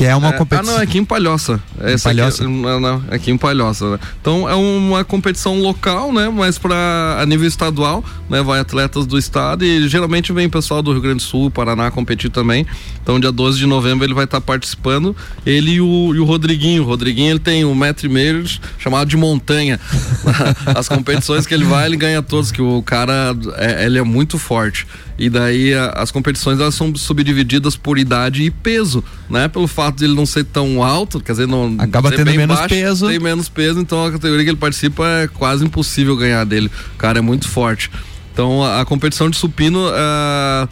Que 0.00 0.06
é 0.06 0.16
uma 0.16 0.32
competição. 0.32 0.72
Ah, 0.72 0.76
não, 0.76 0.80
é 0.80 0.84
aqui 0.84 0.96
em 0.96 1.04
Palhoça. 1.04 1.60
Em 1.78 1.98
Palhoça? 1.98 2.42
Aqui, 2.42 2.50
não, 2.50 2.80
não, 2.80 3.04
aqui 3.10 3.30
em 3.32 3.36
Palhoça. 3.36 3.90
Né? 3.90 3.98
Então 4.18 4.48
é 4.48 4.54
uma 4.54 5.04
competição 5.04 5.60
local, 5.60 6.10
né? 6.10 6.30
Mas 6.30 6.56
para 6.56 7.18
a 7.20 7.26
nível 7.26 7.46
estadual, 7.46 8.02
né? 8.26 8.42
Vai 8.42 8.60
atletas 8.60 9.04
do 9.04 9.18
estado 9.18 9.62
e 9.62 9.86
geralmente 9.90 10.32
vem 10.32 10.48
pessoal 10.48 10.82
do 10.82 10.90
Rio 10.90 11.02
Grande 11.02 11.18
do 11.18 11.22
Sul, 11.22 11.50
Paraná 11.50 11.90
competir 11.90 12.30
também. 12.30 12.66
Então 13.02 13.20
dia 13.20 13.30
12 13.30 13.58
de 13.58 13.66
novembro 13.66 14.06
ele 14.06 14.14
vai 14.14 14.24
estar 14.24 14.40
tá 14.40 14.46
participando. 14.46 15.14
Ele 15.44 15.72
e 15.72 15.80
o, 15.82 16.14
e 16.14 16.18
o 16.18 16.24
Rodriguinho. 16.24 16.82
O 16.82 16.86
Rodriguinho 16.86 17.32
ele 17.32 17.38
tem 17.38 17.66
um 17.66 17.74
metro 17.74 18.06
e 18.06 18.08
meio 18.08 18.42
chamado 18.78 19.06
de 19.06 19.18
montanha. 19.18 19.78
As 20.74 20.88
competições 20.88 21.46
que 21.46 21.52
ele 21.52 21.66
vai, 21.66 21.84
ele 21.84 21.98
ganha 21.98 22.22
todos, 22.22 22.50
que 22.50 22.62
o 22.62 22.82
cara 22.82 23.36
é, 23.58 23.84
ele 23.84 23.98
é 23.98 24.02
muito 24.02 24.38
forte. 24.38 24.86
E 25.20 25.28
daí 25.28 25.74
a, 25.74 25.90
as 25.96 26.10
competições 26.10 26.58
elas 26.58 26.74
são 26.74 26.96
subdivididas 26.96 27.76
por 27.76 27.98
idade 27.98 28.42
e 28.42 28.50
peso, 28.50 29.04
né? 29.28 29.48
Pelo 29.48 29.68
fato 29.68 29.98
de 29.98 30.06
ele 30.06 30.14
não 30.14 30.24
ser 30.24 30.44
tão 30.44 30.82
alto, 30.82 31.20
quer 31.20 31.32
dizer, 31.32 31.46
não 31.46 31.76
acaba 31.78 32.10
tendo 32.10 32.32
menos 32.32 32.56
baixo, 32.56 32.74
peso. 32.74 33.06
Tem 33.06 33.18
menos 33.18 33.46
peso, 33.46 33.78
então 33.78 34.06
a 34.06 34.12
categoria 34.12 34.44
que 34.44 34.50
ele 34.50 34.56
participa 34.56 35.06
é 35.06 35.28
quase 35.28 35.62
impossível 35.62 36.16
ganhar 36.16 36.44
dele. 36.44 36.70
O 36.94 36.96
cara 36.96 37.18
é 37.18 37.20
muito 37.20 37.46
forte. 37.46 37.90
Então 38.32 38.64
a, 38.64 38.80
a 38.80 38.84
competição 38.86 39.28
de 39.28 39.36
supino 39.36 39.88
uh, 39.88 40.66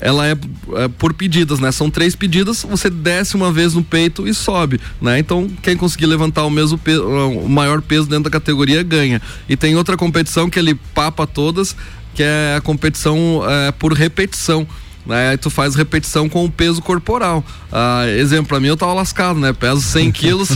ela 0.00 0.26
é, 0.26 0.36
é, 0.76 0.88
por 0.88 1.12
pedidas, 1.12 1.58
né? 1.58 1.72
São 1.72 1.90
três 1.90 2.14
pedidas, 2.14 2.62
você 2.68 2.88
desce 2.88 3.34
uma 3.34 3.52
vez 3.52 3.74
no 3.74 3.82
peito 3.82 4.26
e 4.26 4.34
sobe, 4.34 4.80
né? 5.00 5.18
Então, 5.18 5.48
quem 5.62 5.76
conseguir 5.76 6.06
levantar 6.06 6.44
o 6.44 6.50
mesmo 6.50 6.78
peso, 6.78 7.04
o 7.04 7.48
maior 7.48 7.82
peso 7.82 8.08
dentro 8.08 8.24
da 8.24 8.30
categoria 8.30 8.82
ganha. 8.82 9.20
E 9.48 9.56
tem 9.56 9.76
outra 9.76 9.96
competição 9.96 10.48
que 10.48 10.58
ele 10.58 10.74
papa 10.94 11.26
todas, 11.26 11.76
que 12.18 12.24
é 12.24 12.56
a 12.56 12.60
competição 12.60 13.44
é, 13.48 13.70
por 13.70 13.92
repetição. 13.92 14.66
Né? 15.08 15.30
Aí 15.30 15.38
tu 15.38 15.48
faz 15.48 15.74
repetição 15.74 16.28
com 16.28 16.44
o 16.44 16.50
peso 16.50 16.82
corporal. 16.82 17.42
Ah, 17.72 18.06
exemplo, 18.06 18.46
pra 18.46 18.60
mim 18.60 18.68
eu 18.68 18.76
tava 18.76 18.92
lascado, 18.92 19.40
né? 19.40 19.52
Peso 19.54 19.80
100 19.80 20.12
quilos, 20.12 20.50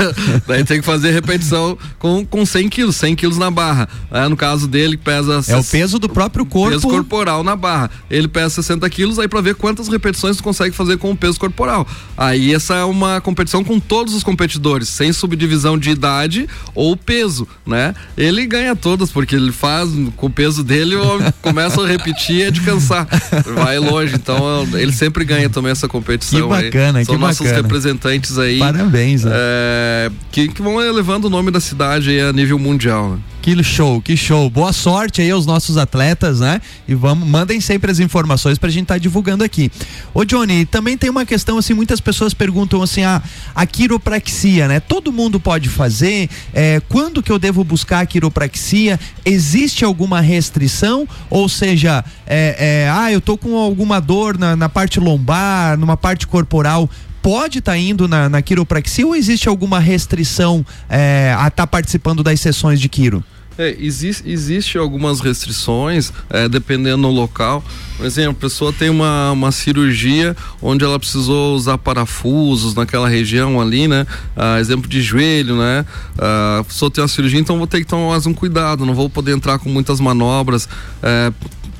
daí 0.46 0.62
tem 0.62 0.80
que 0.80 0.86
fazer 0.86 1.10
repetição 1.10 1.76
com, 1.98 2.24
com 2.24 2.44
100 2.44 2.68
quilos, 2.68 2.96
100 2.96 3.16
quilos 3.16 3.38
na 3.38 3.50
barra. 3.50 3.88
É, 4.10 4.28
no 4.28 4.36
caso 4.36 4.68
dele, 4.68 4.96
pesa. 4.96 5.40
É 5.48 5.56
o 5.56 5.64
peso 5.64 5.98
do 5.98 6.08
próprio 6.08 6.44
corpo. 6.44 6.74
Peso 6.74 6.88
corporal 6.88 7.42
na 7.42 7.56
barra. 7.56 7.90
Ele 8.10 8.28
pesa 8.28 8.50
60 8.50 8.88
quilos, 8.90 9.18
aí 9.18 9.26
pra 9.26 9.40
ver 9.40 9.54
quantas 9.54 9.88
repetições 9.88 10.36
tu 10.36 10.42
consegue 10.42 10.74
fazer 10.74 10.98
com 10.98 11.10
o 11.10 11.16
peso 11.16 11.40
corporal. 11.40 11.86
Aí 12.16 12.54
essa 12.54 12.74
é 12.74 12.84
uma 12.84 13.20
competição 13.20 13.64
com 13.64 13.80
todos 13.80 14.14
os 14.14 14.22
competidores, 14.22 14.88
sem 14.88 15.12
subdivisão 15.12 15.78
de 15.78 15.90
idade 15.90 16.48
ou 16.74 16.94
peso, 16.96 17.48
né? 17.66 17.94
Ele 18.16 18.46
ganha 18.46 18.76
todas, 18.76 19.10
porque 19.10 19.34
ele 19.34 19.52
faz 19.52 19.90
com 20.16 20.26
o 20.26 20.30
peso 20.30 20.62
dele, 20.62 20.94
começa 21.40 21.82
a 21.82 21.86
repetir 21.86 22.42
é 22.42 22.50
de 22.50 22.60
cansar. 22.60 23.06
Vai 23.54 23.78
longe, 23.78 23.93
então 24.02 24.66
ele 24.74 24.92
sempre 24.92 25.24
ganha 25.24 25.48
também 25.48 25.72
essa 25.72 25.88
competição 25.88 26.48
bacana, 26.48 26.98
aí. 26.98 27.04
São 27.04 27.14
que 27.14 27.20
nossos 27.20 27.40
bacana. 27.40 27.62
representantes 27.62 28.38
aí. 28.38 28.58
Parabéns, 28.58 29.24
né? 29.24 29.32
é, 29.34 30.10
que, 30.32 30.48
que 30.48 30.62
vão 30.62 30.80
elevando 30.80 31.26
o 31.26 31.30
nome 31.30 31.50
da 31.50 31.60
cidade 31.60 32.18
a 32.20 32.32
nível 32.32 32.58
mundial. 32.58 33.12
Né? 33.12 33.18
Que 33.44 33.62
show, 33.62 34.00
que 34.00 34.16
show. 34.16 34.48
Boa 34.48 34.72
sorte 34.72 35.20
aí 35.20 35.30
aos 35.30 35.44
nossos 35.44 35.76
atletas, 35.76 36.40
né? 36.40 36.62
E 36.88 36.94
vamos, 36.94 37.28
mandem 37.28 37.60
sempre 37.60 37.90
as 37.90 37.98
informações 37.98 38.56
pra 38.56 38.70
gente 38.70 38.84
estar 38.84 38.94
tá 38.94 38.98
divulgando 38.98 39.44
aqui. 39.44 39.70
Ô 40.14 40.24
Johnny, 40.24 40.64
também 40.64 40.96
tem 40.96 41.10
uma 41.10 41.26
questão 41.26 41.58
assim, 41.58 41.74
muitas 41.74 42.00
pessoas 42.00 42.32
perguntam 42.32 42.80
assim, 42.80 43.02
a, 43.02 43.22
a 43.54 43.66
quiropraxia, 43.66 44.66
né? 44.66 44.80
Todo 44.80 45.12
mundo 45.12 45.38
pode 45.38 45.68
fazer? 45.68 46.30
É, 46.54 46.80
quando 46.88 47.22
que 47.22 47.30
eu 47.30 47.38
devo 47.38 47.62
buscar 47.62 48.00
a 48.00 48.06
quiropraxia? 48.06 48.98
Existe 49.26 49.84
alguma 49.84 50.22
restrição? 50.22 51.06
Ou 51.28 51.46
seja, 51.46 52.02
é, 52.26 52.86
é, 52.86 52.90
ah, 52.90 53.12
eu 53.12 53.20
tô 53.20 53.36
com 53.36 53.58
alguma 53.58 54.00
dor 54.00 54.38
na, 54.38 54.56
na 54.56 54.70
parte 54.70 54.98
lombar, 54.98 55.76
numa 55.76 55.98
parte 55.98 56.26
corporal, 56.26 56.88
pode 57.20 57.58
estar 57.58 57.72
tá 57.72 57.78
indo 57.78 58.08
na, 58.08 58.26
na 58.26 58.40
quiropraxia 58.40 59.06
ou 59.06 59.14
existe 59.14 59.50
alguma 59.50 59.78
restrição 59.78 60.64
é, 60.88 61.34
a 61.36 61.48
estar 61.48 61.50
tá 61.50 61.66
participando 61.66 62.22
das 62.22 62.40
sessões 62.40 62.80
de 62.80 62.88
quiro? 62.88 63.22
É, 63.56 63.76
existe, 63.78 64.28
existe 64.28 64.76
algumas 64.78 65.20
restrições, 65.20 66.12
é, 66.28 66.48
dependendo 66.48 67.02
do 67.02 67.08
local. 67.08 67.62
Por 67.96 68.04
exemplo, 68.04 68.32
a 68.32 68.40
pessoa 68.40 68.72
tem 68.72 68.90
uma, 68.90 69.30
uma 69.30 69.52
cirurgia 69.52 70.36
onde 70.60 70.84
ela 70.84 70.98
precisou 70.98 71.54
usar 71.54 71.78
parafusos 71.78 72.74
naquela 72.74 73.08
região 73.08 73.60
ali, 73.60 73.86
né? 73.86 74.04
Ah, 74.36 74.58
exemplo 74.58 74.88
de 74.88 75.00
joelho, 75.00 75.56
né? 75.56 75.86
Ah, 76.18 76.58
a 76.60 76.64
pessoa 76.64 76.90
tem 76.90 77.02
uma 77.02 77.08
cirurgia, 77.08 77.38
então 77.38 77.56
vou 77.56 77.66
ter 77.68 77.78
que 77.78 77.86
tomar 77.86 78.08
mais 78.08 78.26
um 78.26 78.34
cuidado, 78.34 78.84
não 78.84 78.94
vou 78.94 79.08
poder 79.08 79.32
entrar 79.32 79.60
com 79.60 79.68
muitas 79.68 80.00
manobras. 80.00 80.68
É, 81.00 81.32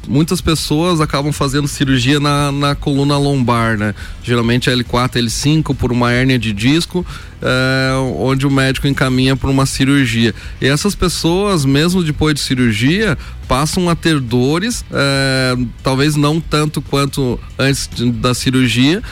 muitas 0.08 0.40
pessoas 0.40 1.00
acabam 1.00 1.32
fazendo 1.32 1.68
cirurgia 1.68 2.20
na, 2.20 2.52
na 2.52 2.74
coluna 2.74 3.16
lombar, 3.16 3.76
né? 3.76 3.94
Geralmente 4.22 4.70
L4, 4.70 5.22
L5 5.22 5.74
por 5.74 5.92
uma 5.92 6.12
hérnia 6.12 6.38
de 6.38 6.52
disco, 6.52 7.04
é, 7.42 7.92
onde 8.18 8.46
o 8.46 8.50
médico 8.50 8.86
encaminha 8.86 9.36
para 9.36 9.50
uma 9.50 9.66
cirurgia. 9.66 10.34
E 10.60 10.66
essas 10.66 10.94
pessoas, 10.94 11.64
mesmo 11.64 12.02
depois 12.02 12.34
de 12.34 12.40
cirurgia, 12.40 13.18
passam 13.46 13.88
a 13.88 13.94
ter 13.94 14.18
dores, 14.20 14.84
é, 14.90 15.56
talvez 15.82 16.16
não 16.16 16.40
tanto 16.40 16.80
quanto 16.80 17.38
antes 17.58 17.88
da 18.14 18.34
cirurgia. 18.34 19.02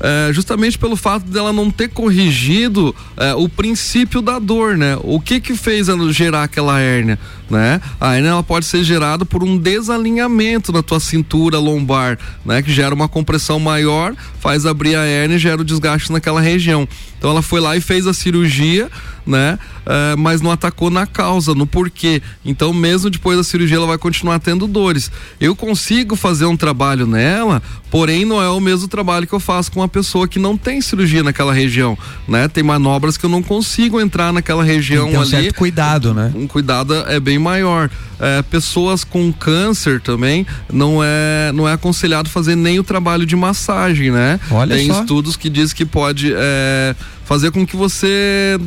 É, 0.00 0.32
justamente 0.32 0.78
pelo 0.78 0.94
fato 0.94 1.26
dela 1.26 1.52
não 1.52 1.72
ter 1.72 1.88
corrigido 1.88 2.94
é, 3.16 3.34
o 3.34 3.48
princípio 3.48 4.22
da 4.22 4.38
dor, 4.38 4.76
né? 4.76 4.96
O 5.02 5.20
que 5.20 5.40
que 5.40 5.56
fez 5.56 5.88
ela 5.88 6.12
gerar 6.12 6.44
aquela 6.44 6.78
hérnia, 6.80 7.18
né? 7.50 7.80
A 8.00 8.14
hérnia 8.16 8.30
ela 8.30 8.42
pode 8.42 8.66
ser 8.66 8.82
gerada 8.84 9.24
por 9.24 9.42
um 9.42 9.56
desalinhamento 9.56 10.72
na 10.72 10.82
tua 10.82 11.00
cintura 11.00 11.58
lombar, 11.58 12.18
né? 12.44 12.62
Que 12.62 12.72
gera 12.72 12.94
uma 12.94 13.08
compressão 13.08 13.58
maior, 13.58 14.14
faz 14.40 14.66
abrir 14.66 14.96
a 14.96 15.04
hérnia 15.04 15.36
e 15.36 15.38
gera 15.38 15.60
o 15.60 15.64
desgaste 15.64 16.12
naquela 16.12 16.40
região. 16.40 16.88
Então 17.18 17.30
ela 17.30 17.42
foi 17.42 17.60
lá 17.60 17.76
e 17.76 17.80
fez 17.80 18.06
a 18.06 18.14
cirurgia, 18.14 18.88
né? 19.26 19.58
É, 19.84 20.14
mas 20.16 20.40
não 20.40 20.50
atacou 20.50 20.90
na 20.90 21.06
causa, 21.06 21.54
no 21.54 21.66
porquê. 21.66 22.22
Então, 22.44 22.72
mesmo 22.72 23.08
depois 23.08 23.38
da 23.38 23.42
cirurgia, 23.42 23.78
ela 23.78 23.86
vai 23.86 23.98
continuar 23.98 24.38
tendo 24.38 24.66
dores. 24.66 25.10
Eu 25.40 25.56
consigo 25.56 26.14
fazer 26.14 26.44
um 26.44 26.56
trabalho 26.56 27.06
nela, 27.06 27.62
porém 27.90 28.24
não 28.24 28.40
é 28.40 28.48
o 28.50 28.60
mesmo 28.60 28.86
trabalho 28.86 29.26
que 29.26 29.32
eu 29.32 29.40
faço 29.40 29.72
com 29.72 29.80
uma 29.80 29.88
pessoa 29.88 30.28
que 30.28 30.38
não 30.38 30.56
tem 30.56 30.80
cirurgia 30.80 31.22
naquela 31.22 31.52
região, 31.52 31.96
né? 32.28 32.46
Tem 32.48 32.62
manobras 32.62 33.16
que 33.16 33.24
eu 33.24 33.30
não 33.30 33.42
consigo 33.42 34.00
entrar 34.00 34.32
naquela 34.32 34.62
região 34.62 35.06
Tem 35.06 35.16
um 35.16 35.22
ali. 35.22 35.30
certo 35.30 35.54
cuidado, 35.54 36.12
né? 36.14 36.30
Um 36.34 36.46
cuidado 36.46 36.94
é 36.94 37.18
bem 37.18 37.37
maior. 37.38 37.90
É, 38.20 38.42
pessoas 38.42 39.04
com 39.04 39.32
câncer 39.32 40.00
também 40.00 40.44
não 40.72 41.00
é 41.02 41.52
não 41.54 41.68
é 41.68 41.72
aconselhado 41.72 42.28
fazer 42.28 42.56
nem 42.56 42.78
o 42.78 42.84
trabalho 42.84 43.24
de 43.24 43.36
massagem, 43.36 44.10
né? 44.10 44.40
Olha 44.50 44.74
Tem 44.74 44.88
só. 44.88 45.00
estudos 45.00 45.36
que 45.36 45.48
diz 45.48 45.72
que 45.72 45.84
pode 45.86 46.32
é, 46.34 46.96
fazer 47.28 47.50
com 47.50 47.66
que 47.66 47.76
você 47.76 48.58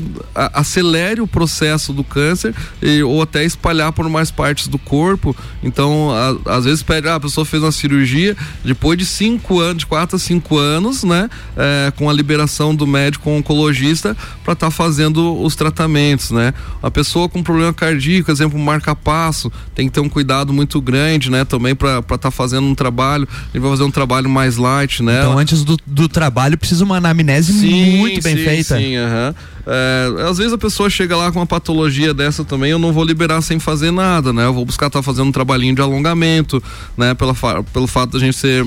acelere 0.54 1.20
o 1.20 1.26
processo 1.26 1.92
do 1.92 2.04
câncer 2.04 2.54
e, 2.80 3.02
ou 3.02 3.20
até 3.24 3.44
espalhar 3.44 3.92
por 3.92 4.08
mais 4.08 4.30
partes 4.30 4.68
do 4.68 4.78
corpo. 4.78 5.36
Então, 5.64 6.12
a- 6.46 6.58
às 6.58 6.66
vezes 6.66 6.84
pede, 6.84 7.08
ah, 7.08 7.16
a 7.16 7.20
pessoa 7.20 7.44
fez 7.44 7.64
uma 7.64 7.72
cirurgia 7.72 8.38
depois 8.64 9.00
de 9.00 9.06
cinco 9.06 9.60
anos, 9.60 9.80
de 9.80 9.86
quatro 9.88 10.16
a 10.16 10.20
cinco 10.20 10.60
anos, 10.60 11.04
né? 11.04 11.28
É, 11.58 11.92
com 11.96 12.08
a 12.08 12.14
liberação 12.14 12.76
do 12.76 12.86
médico 12.86 13.32
oncologista 13.32 14.16
para 14.44 14.54
estar 14.54 14.70
fazendo 14.70 15.42
os 15.42 15.56
tratamentos, 15.56 16.30
né? 16.30 16.54
A 16.84 16.92
pessoa 16.92 17.28
com 17.28 17.42
problema 17.42 17.74
cardíaco, 17.74 18.30
exemplo, 18.30 18.60
um 18.60 18.64
marca-passo, 18.64 19.52
tem 19.74 19.88
que 19.88 19.94
ter 19.94 20.02
um 20.02 20.10
cuidado 20.10 20.54
muito 20.54 20.80
grande, 20.80 21.32
né? 21.32 21.44
Também 21.46 21.74
para 21.74 22.04
estar 22.14 22.30
fazendo 22.30 22.68
um 22.68 22.76
trabalho, 22.76 23.28
ele 23.54 23.60
vai 23.62 23.72
fazer 23.72 23.84
um 23.84 23.92
trabalho 23.92 24.30
mais 24.30 24.58
light, 24.58 25.02
né? 25.02 25.20
Então, 25.22 25.38
antes 25.40 25.64
do, 25.64 25.78
do 25.88 26.08
trabalho, 26.08 26.58
precisa 26.60 26.84
uma 26.84 26.98
anamnese 26.98 27.52
muito 27.98 28.22
bem 28.22 28.38
sim, 28.38 28.44
feita. 28.44 28.51
Sim, 28.78 28.98
aham. 28.98 29.36
É, 29.66 30.30
às 30.30 30.38
vezes 30.38 30.54
a 30.54 30.58
pessoa 30.58 30.90
chega 30.90 31.16
lá 31.16 31.32
com 31.32 31.40
uma 31.40 31.46
patologia 31.46 32.14
dessa 32.14 32.44
também, 32.44 32.72
eu 32.72 32.80
não 32.80 32.92
vou 32.92 33.04
liberar 33.04 33.42
sem 33.42 33.60
fazer 33.60 33.92
nada, 33.92 34.34
né? 34.34 34.46
Eu 34.46 34.54
vou 34.54 34.66
buscar 34.66 34.88
estar 34.88 35.02
fazendo 35.02 35.28
um 35.28 35.32
trabalhinho 35.32 35.76
de 35.76 35.82
alongamento, 35.82 36.62
né? 36.98 37.14
Pela, 37.14 37.34
pelo 37.72 37.88
fato 37.88 38.14
da 38.14 38.20
gente 38.20 38.36
ser 38.36 38.66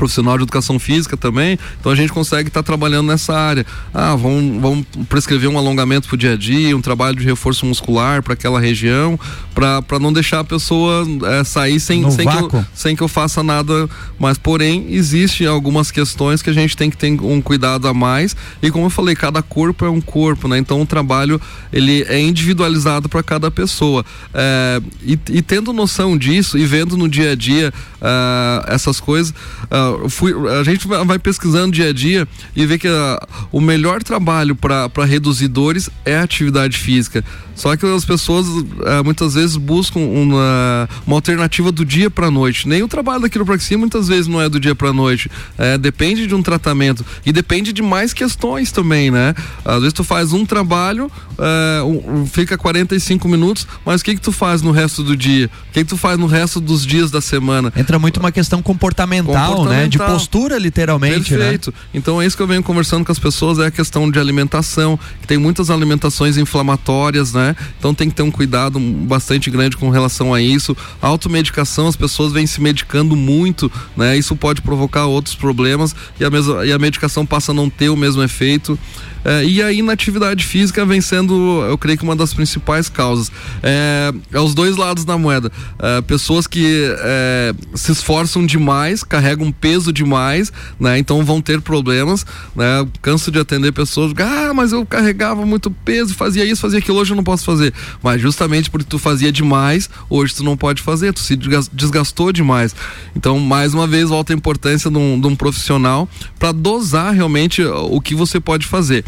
profissional 0.00 0.38
de 0.38 0.44
educação 0.44 0.78
física 0.78 1.14
também, 1.14 1.58
então 1.78 1.92
a 1.92 1.94
gente 1.94 2.10
consegue 2.10 2.48
estar 2.48 2.62
trabalhando 2.62 3.08
nessa 3.08 3.36
área. 3.36 3.66
Ah, 3.92 4.16
vamos, 4.16 4.58
vamos 4.62 4.86
prescrever 5.10 5.50
um 5.50 5.58
alongamento 5.58 6.08
pro 6.08 6.16
dia 6.16 6.32
a 6.32 6.36
dia, 6.36 6.74
um 6.74 6.80
trabalho 6.80 7.16
de 7.16 7.24
reforço 7.26 7.66
muscular 7.66 8.22
para 8.22 8.32
aquela 8.32 8.58
região, 8.58 9.20
para 9.54 9.98
não 10.00 10.10
deixar 10.10 10.40
a 10.40 10.44
pessoa 10.44 11.06
eh, 11.24 11.44
sair 11.44 11.78
sem, 11.78 12.00
No 12.00 12.10
sem, 12.10 12.26
que 12.26 12.34
eu, 12.34 12.64
sem 12.74 12.96
que 12.96 13.02
eu 13.02 13.08
faça 13.08 13.42
nada. 13.42 13.88
Mas, 14.18 14.38
porém, 14.38 14.86
existem 14.88 15.46
algumas 15.46 15.90
questões 15.90 16.40
que 16.40 16.48
a 16.48 16.52
gente 16.52 16.74
tem 16.74 16.88
que 16.88 16.96
ter 16.96 17.10
um 17.20 17.42
cuidado 17.42 17.86
a 17.86 17.92
mais. 17.92 18.34
E 18.62 18.70
como 18.70 18.86
eu 18.86 18.90
falei, 18.90 19.14
cada 19.14 19.42
corpo 19.42 19.84
é 19.84 19.90
um 19.90 20.00
corpo, 20.00 20.48
né? 20.48 20.56
Então 20.56 20.80
o 20.80 20.86
trabalho 20.86 21.38
ele 21.70 22.04
é 22.08 22.18
individualizado 22.18 23.06
para 23.08 23.22
cada 23.22 23.50
pessoa. 23.50 24.04
É, 24.32 24.80
e, 25.02 25.18
e 25.28 25.42
tendo 25.42 25.72
noção 25.72 26.16
disso 26.16 26.56
e 26.56 26.64
vendo 26.64 26.96
no 26.96 27.08
dia 27.08 27.32
a 27.32 27.34
dia 27.34 27.72
ah, 28.00 28.64
essas 28.68 28.98
coisas, 28.98 29.34
ah, 29.70 29.89
fui- 30.08 30.32
a 30.58 30.62
gente 30.62 30.86
vai 30.88 31.18
pesquisando 31.18 31.72
dia 31.72 31.88
a 31.88 31.92
dia 31.92 32.26
e 32.54 32.66
vê 32.66 32.78
que 32.78 32.88
ah, 32.88 33.18
o 33.50 33.60
melhor 33.60 34.02
trabalho 34.02 34.54
para 34.54 35.04
reduzir 35.04 35.48
dores 35.48 35.88
é 36.04 36.16
a 36.16 36.22
atividade 36.22 36.76
física. 36.78 37.24
Só 37.60 37.76
que 37.76 37.84
as 37.84 38.06
pessoas 38.06 38.46
ah, 38.86 39.02
muitas 39.02 39.34
vezes 39.34 39.54
buscam 39.56 40.00
uma, 40.00 40.88
uma 41.06 41.16
alternativa 41.16 41.70
do 41.70 41.84
dia 41.84 42.08
para 42.08 42.30
noite. 42.30 42.66
Nem 42.66 42.82
o 42.82 42.88
trabalho 42.88 43.20
da 43.20 43.28
quiropraxia 43.28 43.76
muitas 43.76 44.08
vezes 44.08 44.26
não 44.26 44.40
é 44.40 44.48
do 44.48 44.58
dia 44.58 44.74
para 44.74 44.94
noite. 44.94 45.30
É, 45.58 45.76
depende 45.76 46.26
de 46.26 46.34
um 46.34 46.42
tratamento 46.42 47.04
e 47.26 47.30
depende 47.32 47.70
de 47.70 47.82
mais 47.82 48.14
questões 48.14 48.72
também, 48.72 49.10
né? 49.10 49.34
Às 49.62 49.80
vezes 49.80 49.92
tu 49.92 50.02
faz 50.02 50.32
um 50.32 50.46
trabalho, 50.46 51.10
é, 51.38 51.82
um- 51.82 52.24
fica 52.24 52.56
45 52.56 53.28
minutos, 53.28 53.66
mas 53.84 54.00
o 54.00 54.04
que 54.04 54.14
que 54.14 54.22
tu 54.22 54.32
faz 54.32 54.62
no 54.62 54.70
resto 54.70 55.02
do 55.02 55.14
dia? 55.14 55.50
O 55.68 55.72
que 55.74 55.80
que 55.84 55.90
tu 55.90 55.98
faz 55.98 56.18
no 56.18 56.26
resto 56.26 56.60
dos 56.62 56.86
dias 56.86 57.10
da 57.10 57.20
semana? 57.20 57.70
Entra 57.76 57.98
muito 57.98 58.20
uma 58.20 58.32
questão 58.32 58.62
comportamental, 58.62 59.32
né? 59.66 59.86
De 59.86 59.98
Comportamental. 59.98 60.08
postura, 60.14 60.56
literalmente, 60.58 61.32
né? 61.34 61.38
Perfeito. 61.38 61.74
Então 61.92 62.22
é 62.22 62.26
isso 62.26 62.36
que 62.38 62.42
eu 62.42 62.46
venho 62.46 62.62
conversando 62.62 63.04
com 63.04 63.12
as 63.12 63.18
pessoas, 63.18 63.58
é 63.58 63.66
a 63.66 63.70
questão 63.70 64.10
de 64.10 64.18
alimentação, 64.18 64.98
que 65.20 65.26
tem 65.26 65.36
muitas 65.36 65.68
alimentações 65.68 66.38
inflamatórias, 66.38 67.34
né? 67.34 67.49
Então 67.78 67.94
tem 67.94 68.08
que 68.08 68.14
ter 68.14 68.22
um 68.22 68.30
cuidado 68.30 68.78
bastante 68.80 69.50
grande 69.50 69.76
com 69.76 69.90
relação 69.90 70.32
a 70.32 70.40
isso. 70.40 70.76
Automedicação, 71.00 71.86
as 71.86 71.96
pessoas 71.96 72.32
vêm 72.32 72.46
se 72.46 72.60
medicando 72.60 73.16
muito, 73.16 73.70
né? 73.96 74.16
Isso 74.16 74.34
pode 74.36 74.62
provocar 74.62 75.06
outros 75.06 75.34
problemas 75.34 75.94
e 76.18 76.24
a, 76.24 76.30
mesma, 76.30 76.64
e 76.66 76.72
a 76.72 76.78
medicação 76.78 77.24
passa 77.26 77.52
a 77.52 77.54
não 77.54 77.68
ter 77.68 77.88
o 77.88 77.96
mesmo 77.96 78.22
efeito. 78.22 78.78
É, 79.24 79.44
e 79.44 79.62
a 79.62 79.72
inatividade 79.72 80.44
física 80.44 80.84
vem 80.86 81.00
sendo, 81.00 81.62
eu 81.68 81.76
creio 81.76 81.98
que 81.98 82.04
uma 82.04 82.16
das 82.16 82.32
principais 82.32 82.88
causas. 82.88 83.30
É, 83.62 84.12
é 84.32 84.40
os 84.40 84.54
dois 84.54 84.76
lados 84.76 85.04
da 85.04 85.18
moeda. 85.18 85.52
É, 85.78 86.00
pessoas 86.00 86.46
que 86.46 86.94
é, 86.98 87.52
se 87.74 87.92
esforçam 87.92 88.44
demais, 88.46 89.02
carregam 89.02 89.52
peso 89.52 89.92
demais, 89.92 90.52
né? 90.78 90.98
Então 90.98 91.22
vão 91.24 91.40
ter 91.40 91.60
problemas, 91.60 92.24
né? 92.56 92.86
Canso 93.02 93.30
de 93.30 93.38
atender 93.38 93.72
pessoas, 93.72 94.12
ah, 94.18 94.52
mas 94.54 94.72
eu 94.72 94.84
carregava 94.86 95.44
muito 95.44 95.70
peso, 95.70 96.14
fazia 96.14 96.44
isso, 96.44 96.62
fazia 96.62 96.78
aquilo, 96.78 96.98
hoje 96.98 97.12
eu 97.12 97.16
não 97.16 97.24
posso 97.30 97.44
fazer. 97.44 97.72
Mas 98.02 98.20
justamente 98.20 98.68
porque 98.70 98.86
tu 98.88 98.98
fazia 98.98 99.30
demais, 99.30 99.88
hoje 100.08 100.34
tu 100.34 100.42
não 100.42 100.56
pode 100.56 100.82
fazer, 100.82 101.12
tu 101.12 101.20
se 101.20 101.36
desgas- 101.36 101.70
desgastou 101.72 102.32
demais. 102.32 102.74
Então, 103.14 103.38
mais 103.38 103.72
uma 103.74 103.86
vez, 103.86 104.08
volta 104.08 104.32
a 104.32 104.36
importância 104.36 104.90
de 104.90 104.98
um, 104.98 105.20
de 105.20 105.26
um 105.26 105.36
profissional 105.36 106.08
para 106.38 106.52
dosar 106.52 107.12
realmente 107.14 107.62
o 107.62 108.00
que 108.00 108.14
você 108.14 108.40
pode 108.40 108.66
fazer. 108.66 109.04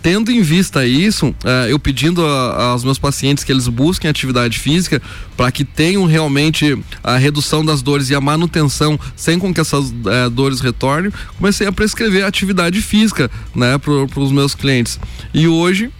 Tendo 0.00 0.30
em 0.30 0.40
vista 0.42 0.86
isso, 0.86 1.34
eh, 1.44 1.66
eu 1.72 1.78
pedindo 1.78 2.24
a- 2.24 2.70
aos 2.70 2.84
meus 2.84 3.00
pacientes 3.00 3.42
que 3.42 3.50
eles 3.50 3.66
busquem 3.66 4.08
atividade 4.08 4.56
física 4.56 5.02
para 5.36 5.50
que 5.50 5.64
tenham 5.64 6.04
realmente 6.06 6.78
a 7.02 7.16
redução 7.16 7.64
das 7.64 7.82
dores 7.82 8.08
e 8.08 8.14
a 8.14 8.20
manutenção 8.20 8.98
sem 9.16 9.40
com 9.40 9.52
que 9.52 9.60
essas 9.60 9.92
dores 10.32 10.60
retornem, 10.60 11.12
comecei 11.36 11.66
a 11.66 11.72
prescrever 11.72 12.24
atividade 12.24 12.80
física 12.80 13.28
né, 13.54 13.76
para 13.76 14.22
os 14.22 14.30
meus 14.30 14.54
clientes. 14.54 15.00
E 15.34 15.48
hoje 15.48 15.90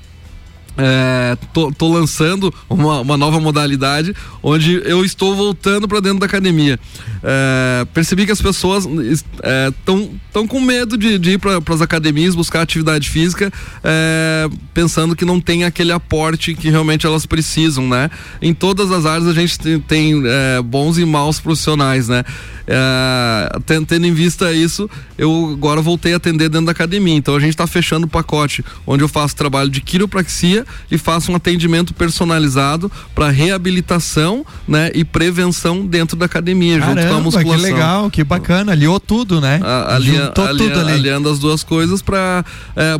é, 0.78 1.36
tô, 1.52 1.72
tô 1.72 1.92
lançando 1.92 2.54
uma, 2.70 3.00
uma 3.00 3.16
nova 3.16 3.40
modalidade 3.40 4.14
onde 4.42 4.80
eu 4.84 5.04
estou 5.04 5.34
voltando 5.34 5.88
para 5.88 5.98
dentro 6.00 6.20
da 6.20 6.26
academia. 6.26 6.78
É, 7.22 7.84
percebi 7.92 8.24
que 8.24 8.32
as 8.32 8.40
pessoas 8.40 8.86
estão 8.86 10.10
tão 10.32 10.46
com 10.46 10.60
medo 10.60 10.96
de, 10.96 11.18
de 11.18 11.32
ir 11.32 11.38
para 11.38 11.58
as 11.74 11.80
academias 11.82 12.34
buscar 12.36 12.62
atividade 12.62 13.10
física, 13.10 13.52
é, 13.82 14.48
pensando 14.72 15.16
que 15.16 15.24
não 15.24 15.40
tem 15.40 15.64
aquele 15.64 15.90
aporte 15.90 16.54
que 16.54 16.70
realmente 16.70 17.04
elas 17.06 17.26
precisam, 17.26 17.88
né? 17.88 18.08
Em 18.40 18.54
todas 18.54 18.92
as 18.92 19.04
áreas 19.04 19.26
a 19.26 19.32
gente 19.32 19.58
tem, 19.58 19.80
tem, 19.80 20.22
é, 20.24 20.62
bons 20.62 20.96
e 20.96 21.04
maus 21.04 21.40
profissionais, 21.40 22.08
né? 22.08 22.24
É, 22.66 23.58
ten- 23.66 23.84
tendo 23.84 24.06
em 24.06 24.12
vista 24.12 24.52
isso, 24.52 24.88
eu 25.16 25.50
agora 25.54 25.80
voltei 25.80 26.12
a 26.12 26.18
atender 26.18 26.48
dentro 26.48 26.66
da 26.66 26.72
academia. 26.72 27.14
Então 27.14 27.34
a 27.34 27.40
gente 27.40 27.50
está 27.50 27.66
fechando 27.66 28.06
o 28.06 28.08
pacote 28.10 28.64
onde 28.86 29.02
eu 29.02 29.08
faço 29.08 29.34
trabalho 29.34 29.70
de 29.70 29.80
quiropraxia 29.80 30.64
e 30.90 30.98
faça 30.98 31.30
um 31.32 31.34
atendimento 31.34 31.92
personalizado 31.94 32.90
para 33.14 33.30
reabilitação, 33.30 34.44
né, 34.66 34.90
e 34.94 35.04
prevenção 35.04 35.86
dentro 35.86 36.16
da 36.16 36.26
academia, 36.26 36.78
Caramba, 36.78 37.00
junto 37.02 37.12
com 37.12 37.16
a 37.18 37.20
musculação. 37.20 37.56
que 37.66 37.72
legal, 37.72 38.10
que 38.10 38.24
bacana, 38.24 38.72
aliou 38.72 38.98
tudo, 39.00 39.40
né? 39.40 39.60
A- 39.62 39.98
Juntou 40.00 40.46
alia- 40.46 40.68
tudo 40.68 40.80
ali. 40.80 40.92
aliando 40.92 41.28
as 41.28 41.38
duas 41.38 41.62
coisas 41.62 42.00
para 42.02 42.44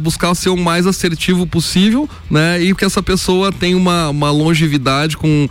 buscar 0.00 0.35
ser 0.35 0.48
o 0.50 0.57
mais 0.57 0.87
assertivo 0.87 1.46
possível, 1.46 2.09
né? 2.31 2.61
E 2.62 2.74
que 2.74 2.85
essa 2.85 3.02
pessoa 3.02 3.50
tenha 3.52 3.76
uma, 3.76 4.09
uma 4.09 4.31
longevidade 4.31 5.16
com 5.16 5.48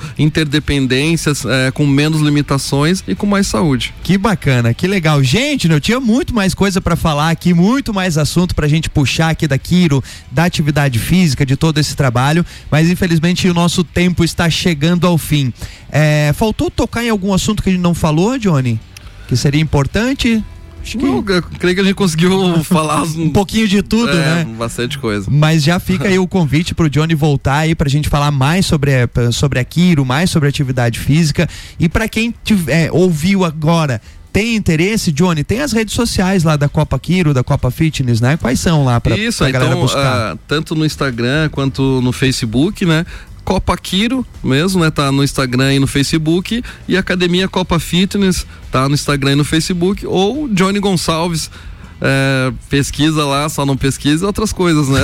interdependências, 0.51 1.45
eh, 1.45 1.71
com 1.71 1.85
menos 1.85 2.21
limitações 2.21 3.03
e 3.07 3.13
com 3.15 3.25
mais 3.25 3.47
saúde. 3.47 3.93
Que 4.03 4.17
bacana, 4.17 4.73
que 4.73 4.87
legal. 4.87 5.21
Gente, 5.23 5.69
eu 5.69 5.79
tinha 5.79 5.99
muito 5.99 6.33
mais 6.33 6.53
coisa 6.53 6.79
pra 6.81 6.95
falar 6.95 7.29
aqui, 7.29 7.53
muito 7.53 7.93
mais 7.93 8.17
assunto 8.17 8.55
pra 8.55 8.67
gente 8.67 8.89
puxar 8.89 9.29
aqui 9.29 9.47
da 9.47 9.57
Quiro, 9.57 10.03
da 10.31 10.45
atividade 10.45 10.99
física, 10.99 11.45
de 11.45 11.55
todo 11.55 11.77
esse 11.79 11.95
trabalho, 11.97 12.45
mas 12.71 12.89
infelizmente 12.89 13.49
o 13.49 13.53
nosso 13.53 13.83
tempo 13.83 14.23
está 14.23 14.49
chegando 14.49 15.05
ao 15.05 15.17
fim. 15.17 15.51
É, 15.91 16.31
faltou 16.35 16.69
tocar 16.71 17.03
em 17.03 17.09
algum 17.09 17.33
assunto 17.33 17.61
que 17.61 17.69
a 17.69 17.71
gente 17.73 17.81
não 17.81 17.93
falou, 17.93 18.37
Johnny? 18.37 18.79
Que 19.27 19.35
seria 19.35 19.59
importante? 19.61 20.41
Acho 20.81 20.97
que 20.97 21.03
Não, 21.05 21.21
creio 21.21 21.75
que 21.75 21.81
a 21.81 21.83
gente 21.83 21.95
conseguiu 21.95 22.31
falar 22.63 23.03
um 23.03 23.29
pouquinho 23.29 23.67
de 23.67 23.81
tudo, 23.81 24.09
é, 24.09 24.15
né? 24.45 24.47
Bastante 24.57 24.97
coisa. 24.97 25.27
Mas 25.29 25.61
já 25.61 25.81
fica 25.81 26.07
aí 26.07 26.17
o 26.17 26.25
convite 26.25 26.73
pro 26.73 26.89
Johnny 26.89 27.13
voltar 27.13 27.57
aí 27.57 27.75
pra 27.75 27.89
gente 27.89 28.07
falar 28.07 28.31
mais 28.31 28.65
sobre, 28.65 28.91
a- 28.93 29.31
sobre 29.33 29.59
a 29.59 29.65
Quiro, 29.65 30.05
mais 30.05 30.29
sobre 30.29 30.47
atividade 30.47 30.97
física. 30.97 31.49
E 31.77 31.89
pra 31.89 32.07
quem 32.07 32.33
tiver, 32.41 32.89
ouviu 32.93 33.43
agora, 33.43 34.01
tem 34.37 34.55
interesse, 34.55 35.11
Johnny, 35.11 35.43
tem 35.43 35.61
as 35.61 35.71
redes 35.71 35.95
sociais 35.95 36.43
lá 36.43 36.55
da 36.55 36.69
Copa 36.69 36.99
Quiro, 36.99 37.33
da 37.33 37.43
Copa 37.43 37.71
Fitness, 37.71 38.21
né? 38.21 38.37
Quais 38.37 38.59
são 38.59 38.85
lá 38.85 39.01
pra, 39.01 39.17
Isso, 39.17 39.39
pra 39.39 39.49
galera 39.49 39.71
então, 39.71 39.81
buscar? 39.81 40.33
ah, 40.33 40.37
tanto 40.47 40.75
no 40.75 40.85
Instagram 40.85 41.49
quanto 41.49 41.99
no 42.03 42.11
Facebook, 42.11 42.85
né? 42.85 43.03
Copa 43.43 43.75
Quiro 43.75 44.23
mesmo, 44.43 44.83
né? 44.83 44.91
Tá 44.91 45.11
no 45.11 45.23
Instagram 45.23 45.73
e 45.73 45.79
no 45.79 45.87
Facebook. 45.87 46.63
E 46.87 46.95
Academia 46.95 47.47
Copa 47.47 47.79
Fitness 47.79 48.45
tá 48.71 48.87
no 48.87 48.93
Instagram 48.93 49.31
e 49.31 49.35
no 49.37 49.43
Facebook. 49.43 50.05
Ou 50.05 50.47
Johnny 50.49 50.79
Gonçalves. 50.79 51.49
É, 51.99 52.51
pesquisa 52.69 53.25
lá, 53.25 53.49
só 53.49 53.65
não 53.65 53.75
pesquisa 53.75 54.25
outras 54.25 54.53
coisas, 54.53 54.87
né? 54.87 55.01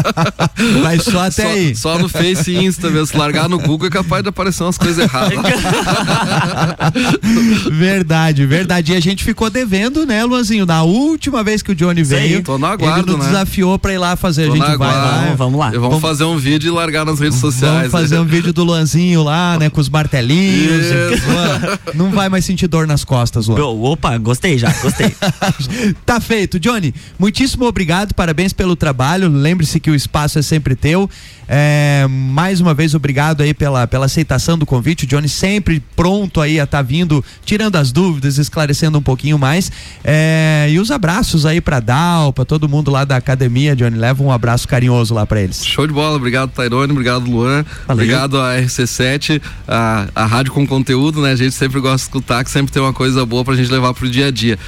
Vai 0.82 0.98
só 0.98 1.24
até 1.24 1.42
só, 1.42 1.48
aí. 1.48 1.74
Só 1.74 1.98
no 1.98 2.08
Face 2.08 2.50
e 2.50 2.64
Insta 2.64 2.90
mesmo. 2.90 3.06
Se 3.06 3.16
largar 3.16 3.48
no 3.48 3.58
Google 3.58 3.88
é 3.88 3.90
capaz 3.90 4.22
de 4.22 4.28
aparecer 4.28 4.62
umas 4.62 4.76
coisas 4.76 4.98
erradas. 4.98 5.38
Verdade, 7.70 8.46
verdade. 8.46 8.92
E 8.92 8.96
a 8.96 9.00
gente 9.00 9.24
ficou 9.24 9.48
devendo, 9.50 10.04
né, 10.04 10.24
Luanzinho? 10.24 10.66
Na 10.66 10.82
última 10.82 11.42
vez 11.42 11.62
que 11.62 11.72
o 11.72 11.74
Johnny 11.74 12.00
aí, 12.00 12.04
veio, 12.04 12.42
tô 12.42 12.58
no 12.58 12.66
ele 12.66 12.74
aguardo, 12.74 13.16
nos 13.16 13.26
né? 13.26 13.32
desafiou 13.32 13.78
pra 13.78 13.92
ir 13.92 13.98
lá 13.98 14.16
fazer. 14.16 14.46
Tô 14.46 14.52
a 14.52 14.56
gente 14.56 14.66
vai 14.66 14.76
lá. 14.76 15.32
aguardo. 15.32 15.80
Vamos, 15.80 16.00
fazer 16.00 16.24
um 16.24 16.36
vídeo 16.36 16.68
e 16.68 16.70
largar 16.70 17.04
nas 17.04 17.20
redes 17.20 17.38
sociais. 17.38 17.90
Vamos 17.90 17.92
fazer 17.92 18.16
né? 18.16 18.20
um 18.20 18.24
vídeo 18.24 18.52
do 18.52 18.64
Luanzinho 18.64 19.22
lá, 19.22 19.58
né, 19.58 19.70
com 19.70 19.80
os 19.80 19.88
martelinhos. 19.88 20.86
Luan, 21.26 21.78
não 21.94 22.10
vai 22.10 22.28
mais 22.28 22.44
sentir 22.44 22.66
dor 22.66 22.86
nas 22.86 23.04
costas, 23.04 23.46
Luan. 23.46 23.60
Opa, 23.64 24.16
gostei 24.18 24.58
já, 24.58 24.72
gostei. 24.82 25.14
Tá 26.10 26.18
feito. 26.18 26.58
Johnny, 26.58 26.92
muitíssimo 27.16 27.64
obrigado, 27.66 28.14
parabéns 28.14 28.52
pelo 28.52 28.74
trabalho. 28.74 29.28
Lembre-se 29.28 29.78
que 29.78 29.92
o 29.92 29.94
espaço 29.94 30.40
é 30.40 30.42
sempre 30.42 30.74
teu. 30.74 31.08
É, 31.46 32.04
mais 32.08 32.60
uma 32.60 32.74
vez, 32.74 32.96
obrigado 32.96 33.42
aí 33.42 33.54
pela, 33.54 33.86
pela 33.86 34.06
aceitação 34.06 34.58
do 34.58 34.66
convite. 34.66 35.04
O 35.04 35.06
Johnny 35.06 35.28
sempre 35.28 35.80
pronto 35.94 36.40
aí 36.40 36.58
a 36.58 36.64
estar 36.64 36.82
vindo, 36.82 37.24
tirando 37.44 37.76
as 37.76 37.92
dúvidas, 37.92 38.38
esclarecendo 38.38 38.98
um 38.98 39.02
pouquinho 39.02 39.38
mais. 39.38 39.70
É, 40.02 40.68
e 40.70 40.80
os 40.80 40.90
abraços 40.90 41.46
aí 41.46 41.60
pra 41.60 41.78
Dal, 41.78 42.32
pra 42.32 42.44
todo 42.44 42.68
mundo 42.68 42.90
lá 42.90 43.04
da 43.04 43.14
academia, 43.14 43.76
Johnny. 43.76 43.96
Leva 43.96 44.20
um 44.20 44.32
abraço 44.32 44.66
carinhoso 44.66 45.14
lá 45.14 45.24
pra 45.24 45.40
eles. 45.40 45.64
Show 45.64 45.86
de 45.86 45.92
bola, 45.92 46.16
obrigado 46.16 46.50
Tairone, 46.50 46.90
obrigado 46.90 47.30
Luan, 47.30 47.64
obrigado 47.86 48.40
a 48.40 48.56
RC7, 48.56 49.40
a, 49.66 50.08
a 50.12 50.26
rádio 50.26 50.52
com 50.52 50.66
conteúdo, 50.66 51.22
né? 51.22 51.32
A 51.32 51.36
gente 51.36 51.54
sempre 51.54 51.78
gosta 51.80 51.98
de 51.98 52.02
escutar, 52.02 52.44
que 52.44 52.50
sempre 52.50 52.72
tem 52.72 52.82
uma 52.82 52.92
coisa 52.92 53.24
boa 53.24 53.44
pra 53.44 53.54
gente 53.54 53.70
levar 53.70 53.94
pro 53.94 54.10
dia 54.10 54.26
a 54.26 54.30
dia. 54.32 54.58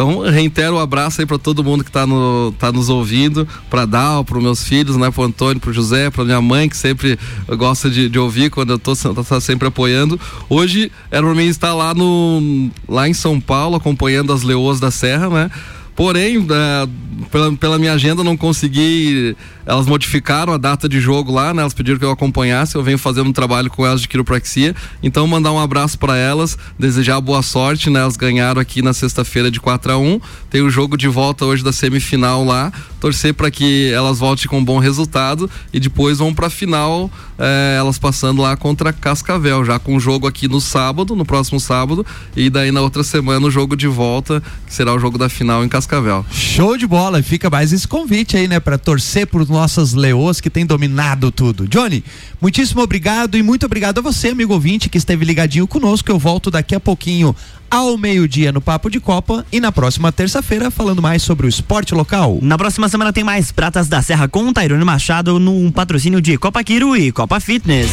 Então, 0.00 0.20
reitero 0.20 0.76
o 0.76 0.78
abraço 0.78 1.20
aí 1.20 1.26
para 1.26 1.36
todo 1.36 1.62
mundo 1.62 1.84
que 1.84 1.92
tá, 1.92 2.06
no, 2.06 2.54
tá 2.58 2.72
nos 2.72 2.88
ouvindo, 2.88 3.46
pra 3.68 3.84
Dal, 3.84 4.24
pros 4.24 4.42
meus 4.42 4.64
filhos, 4.64 4.96
né? 4.96 5.10
Pro 5.10 5.24
Antônio, 5.24 5.60
pro 5.60 5.74
José, 5.74 6.08
pra 6.08 6.24
minha 6.24 6.40
mãe, 6.40 6.70
que 6.70 6.76
sempre 6.76 7.18
gosta 7.46 7.90
de, 7.90 8.08
de 8.08 8.18
ouvir 8.18 8.48
quando 8.48 8.70
eu 8.70 8.78
tô, 8.78 8.96
tá 8.96 9.38
sempre 9.42 9.68
apoiando. 9.68 10.18
Hoje 10.48 10.90
mim 11.36 11.48
estar 11.48 11.74
lá 11.74 11.92
no 11.92 12.70
lá 12.88 13.10
em 13.10 13.12
São 13.12 13.38
Paulo, 13.38 13.76
acompanhando 13.76 14.32
as 14.32 14.42
Leoas 14.42 14.80
da 14.80 14.90
Serra, 14.90 15.28
né? 15.28 15.50
Porém, 15.94 16.46
eh, 16.48 16.88
pela, 17.30 17.52
pela 17.56 17.78
minha 17.78 17.92
agenda 17.92 18.24
não 18.24 18.38
consegui. 18.38 19.36
Elas 19.70 19.86
modificaram 19.86 20.52
a 20.52 20.56
data 20.56 20.88
de 20.88 21.00
jogo 21.00 21.30
lá, 21.30 21.54
né? 21.54 21.62
Elas 21.62 21.72
pediram 21.72 21.96
que 21.96 22.04
eu 22.04 22.10
acompanhasse. 22.10 22.74
Eu 22.74 22.82
venho 22.82 22.98
fazendo 22.98 23.28
um 23.28 23.32
trabalho 23.32 23.70
com 23.70 23.86
elas 23.86 24.00
de 24.00 24.08
quiropraxia. 24.08 24.74
Então, 25.00 25.28
mandar 25.28 25.52
um 25.52 25.60
abraço 25.60 25.96
para 25.96 26.16
elas, 26.16 26.58
desejar 26.76 27.20
boa 27.20 27.40
sorte, 27.40 27.88
né? 27.88 28.00
Elas 28.00 28.16
ganharam 28.16 28.60
aqui 28.60 28.82
na 28.82 28.92
sexta-feira 28.92 29.48
de 29.48 29.60
4 29.60 29.92
a 29.92 29.96
1 29.96 30.20
Tem 30.50 30.60
o 30.60 30.70
jogo 30.70 30.96
de 30.96 31.06
volta 31.06 31.44
hoje 31.44 31.62
da 31.62 31.72
semifinal 31.72 32.44
lá. 32.44 32.72
Torcer 33.00 33.32
para 33.32 33.50
que 33.50 33.90
elas 33.94 34.18
voltem 34.18 34.46
com 34.46 34.58
um 34.58 34.64
bom 34.64 34.78
resultado 34.78 35.48
e 35.72 35.80
depois 35.80 36.18
vão 36.18 36.34
para 36.34 36.48
a 36.48 36.50
final, 36.50 37.10
eh, 37.38 37.76
elas 37.78 37.98
passando 37.98 38.42
lá 38.42 38.54
contra 38.58 38.92
Cascavel, 38.92 39.64
já 39.64 39.78
com 39.78 39.96
o 39.96 40.00
jogo 40.00 40.26
aqui 40.26 40.46
no 40.46 40.60
sábado, 40.60 41.16
no 41.16 41.24
próximo 41.24 41.58
sábado, 41.58 42.04
e 42.36 42.50
daí 42.50 42.70
na 42.70 42.82
outra 42.82 43.02
semana 43.02 43.46
o 43.46 43.50
jogo 43.50 43.74
de 43.74 43.86
volta, 43.86 44.42
que 44.66 44.74
será 44.74 44.92
o 44.92 44.98
jogo 44.98 45.16
da 45.16 45.30
final 45.30 45.64
em 45.64 45.68
Cascavel. 45.68 46.26
Show 46.30 46.76
de 46.76 46.86
bola, 46.86 47.22
fica 47.22 47.48
mais 47.48 47.72
esse 47.72 47.88
convite 47.88 48.36
aí, 48.36 48.46
né, 48.46 48.60
Pra 48.60 48.76
torcer 48.76 49.26
por 49.26 49.46
nossas 49.60 49.92
leoas 49.92 50.40
que 50.40 50.48
tem 50.48 50.64
dominado 50.64 51.30
tudo. 51.30 51.68
Johnny, 51.68 52.02
muitíssimo 52.40 52.80
obrigado 52.80 53.36
e 53.36 53.42
muito 53.42 53.66
obrigado 53.66 53.98
a 53.98 54.00
você, 54.00 54.28
amigo 54.28 54.54
ouvinte, 54.54 54.88
que 54.88 54.96
esteve 54.96 55.22
ligadinho 55.22 55.66
conosco. 55.66 56.10
Eu 56.10 56.18
volto 56.18 56.50
daqui 56.50 56.74
a 56.74 56.80
pouquinho 56.80 57.36
ao 57.70 57.98
meio-dia 57.98 58.52
no 58.52 58.60
Papo 58.62 58.88
de 58.88 58.98
Copa 58.98 59.44
e 59.52 59.60
na 59.60 59.70
próxima 59.70 60.10
terça-feira 60.10 60.70
falando 60.70 61.02
mais 61.02 61.22
sobre 61.22 61.46
o 61.46 61.48
esporte 61.48 61.94
local. 61.94 62.38
Na 62.40 62.56
próxima 62.56 62.88
semana 62.88 63.12
tem 63.12 63.22
mais 63.22 63.52
Pratas 63.52 63.86
da 63.86 64.00
Serra 64.00 64.26
com 64.26 64.50
Tairone 64.50 64.82
Machado 64.82 65.38
num 65.38 65.70
patrocínio 65.70 66.22
de 66.22 66.38
Copa 66.38 66.64
Quiro 66.64 66.96
e 66.96 67.12
Copa 67.12 67.38
Fitness. 67.38 67.90